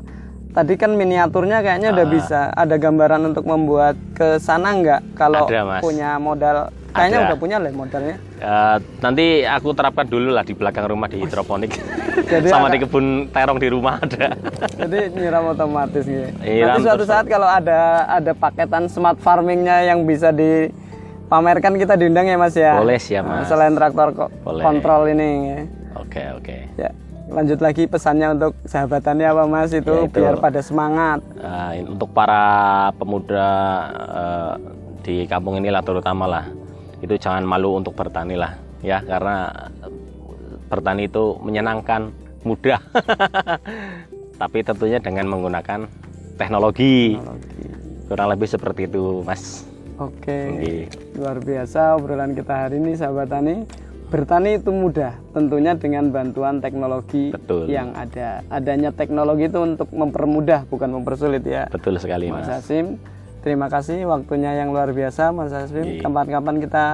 tadi 0.53 0.75
kan 0.75 0.93
miniaturnya 0.93 1.59
kayaknya 1.61 1.89
Ah. 1.89 1.95
udah 1.95 2.07
bisa. 2.07 2.41
Ada 2.51 2.77
gambaran 2.77 3.23
untuk 3.27 3.45
membuat 3.45 3.97
ke 4.13 4.37
sana 4.39 4.73
nggak? 4.75 5.01
Kalau 5.13 5.45
Ada, 5.45 5.81
punya 5.81 6.17
modal, 6.17 6.57
kayaknya 6.91 7.19
Ada. 7.19 7.27
udah 7.27 7.37
punya 7.37 7.57
lah 7.57 7.73
modalnya. 7.73 8.17
Eh, 8.37 8.77
nanti 8.99 9.25
aku 9.43 9.73
terapkan 9.73 10.05
dulu 10.05 10.29
lah 10.31 10.43
di 10.43 10.53
belakang 10.53 10.85
rumah 10.85 11.07
di 11.07 11.17
hidroponik 11.17 11.73
Jadi 12.33 12.49
sama 12.49 12.67
ada- 12.67 12.75
di 12.75 12.79
kebun 12.81 13.07
terong 13.29 13.57
di 13.57 13.69
rumah 13.69 13.97
ada 13.97 14.35
Jadi 14.77 15.15
nyiram 15.15 15.47
otomatis 15.49 16.03
gitu. 16.03 16.27
Nyiram 16.39 16.69
Nanti 16.69 16.81
suatu 16.83 16.97
terus- 16.99 17.11
saat 17.11 17.27
kalau 17.27 17.47
ada 17.47 17.81
ada 18.05 18.33
paketan 18.33 18.87
smart 18.87 19.17
farmingnya 19.17 19.85
yang 19.85 20.03
bisa 20.03 20.31
dipamerkan 20.31 21.77
kita 21.77 21.95
diundang 21.95 22.27
ya 22.27 22.37
Mas 22.37 22.53
ya. 22.53 22.75
Boleh 22.75 22.99
sih 22.99 23.15
ya, 23.15 23.23
Mas. 23.23 23.47
Selain 23.47 23.73
traktor 23.73 24.13
kok 24.13 24.31
kontrol 24.43 25.07
ini. 25.07 25.65
oke 25.95 26.23
oke 26.37 26.57
Ya. 26.77 26.91
Lanjut 27.33 27.59
lagi 27.65 27.89
pesannya 27.89 28.37
untuk 28.37 28.53
sahabatannya 28.69 29.27
apa 29.27 29.43
Mas 29.49 29.73
itu, 29.73 29.89
Ya, 29.89 30.05
itu. 30.05 30.21
biar 30.21 30.37
pada 30.37 30.61
semangat. 30.61 31.25
Eh, 31.41 31.81
untuk 31.89 32.13
para 32.13 32.45
pemuda 33.01 33.49
eh, 34.13 34.53
di 35.03 35.17
kampung 35.27 35.59
inilah 35.59 35.83
terutama 35.83 36.29
lah 36.29 36.45
itu 37.03 37.19
jangan 37.19 37.43
malu 37.43 37.83
untuk 37.83 37.99
bertani 37.99 38.39
lah 38.39 38.55
ya 38.79 39.03
karena 39.03 39.51
bertani 40.71 41.11
itu 41.11 41.35
menyenangkan 41.43 42.15
mudah 42.47 42.79
tapi 44.41 44.63
tentunya 44.63 45.03
dengan 45.03 45.27
menggunakan 45.27 45.91
teknologi 46.39 47.19
kurang 48.07 48.31
lebih 48.31 48.47
seperti 48.47 48.87
itu 48.87 49.27
mas 49.27 49.67
Oke. 50.01 50.35
Oke. 50.57 50.75
Luar 51.15 51.39
biasa 51.39 51.95
obrolan 51.95 52.35
kita 52.35 52.67
hari 52.67 52.81
ini 52.81 52.97
sahabat 52.97 53.29
tani. 53.29 53.63
Bertani 54.13 54.61
itu 54.61 54.69
mudah, 54.69 55.17
tentunya 55.33 55.73
dengan 55.73 56.13
bantuan 56.13 56.61
teknologi 56.61 57.33
Betul. 57.33 57.73
yang 57.73 57.97
ada. 57.97 58.45
Adanya 58.53 58.93
teknologi 58.93 59.49
itu 59.49 59.57
untuk 59.65 59.89
mempermudah, 59.89 60.69
bukan 60.69 60.93
mempersulit 60.93 61.41
ya. 61.49 61.65
Betul 61.73 61.97
sekali 61.97 62.29
Mas 62.29 62.45
mas. 62.45 62.61
Hasim, 62.61 63.01
terima 63.41 63.73
kasih 63.73 64.05
waktunya 64.05 64.53
yang 64.61 64.77
luar 64.77 64.93
biasa, 64.93 65.33
Mas 65.33 65.57
Hasim. 65.57 65.97
Iya. 65.97 66.05
Kapan-kapan 66.05 66.61
kita 66.61 66.85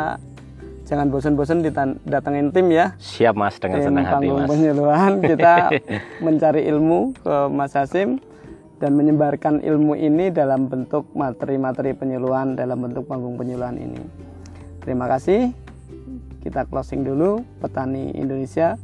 jangan 0.86 1.10
bosan-bosan 1.10 1.58
datengin 2.06 2.54
tim 2.54 2.70
ya. 2.70 2.94
Siap 3.02 3.34
mas 3.34 3.58
dengan 3.58 3.82
Tim 3.82 3.86
senang 3.90 4.06
hati 4.08 4.26
mas. 4.30 4.48
penyuluhan 4.48 5.12
kita 5.20 5.54
mencari 6.24 6.62
ilmu 6.70 7.12
ke 7.18 7.36
Mas 7.52 7.76
Hasim 7.76 8.22
dan 8.78 8.94
menyebarkan 8.94 9.60
ilmu 9.60 9.98
ini 9.98 10.30
dalam 10.32 10.70
bentuk 10.70 11.10
materi-materi 11.12 11.92
penyuluhan 11.92 12.54
dalam 12.56 12.78
bentuk 12.78 13.04
panggung 13.04 13.36
penyuluhan 13.36 13.76
ini. 13.76 14.00
Terima 14.80 15.04
kasih. 15.10 15.67
Kita 16.48 16.64
closing 16.64 17.04
dulu. 17.04 17.44
Petani 17.60 18.08
Indonesia 18.16 18.80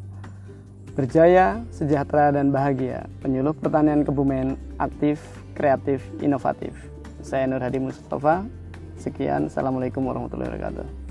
berjaya, 0.92 1.64
sejahtera 1.72 2.28
dan 2.28 2.52
bahagia. 2.52 3.08
Penyuluh 3.24 3.56
pertanian 3.56 4.04
Kebumen 4.04 4.60
aktif, 4.76 5.16
kreatif, 5.56 6.04
inovatif. 6.20 6.76
Saya 7.24 7.48
Nur 7.48 7.64
Hadi 7.64 7.80
Mustafa. 7.80 8.44
Sekian. 9.00 9.48
Assalamualaikum 9.48 10.04
warahmatullahi 10.04 10.52
wabarakatuh. 10.52 11.03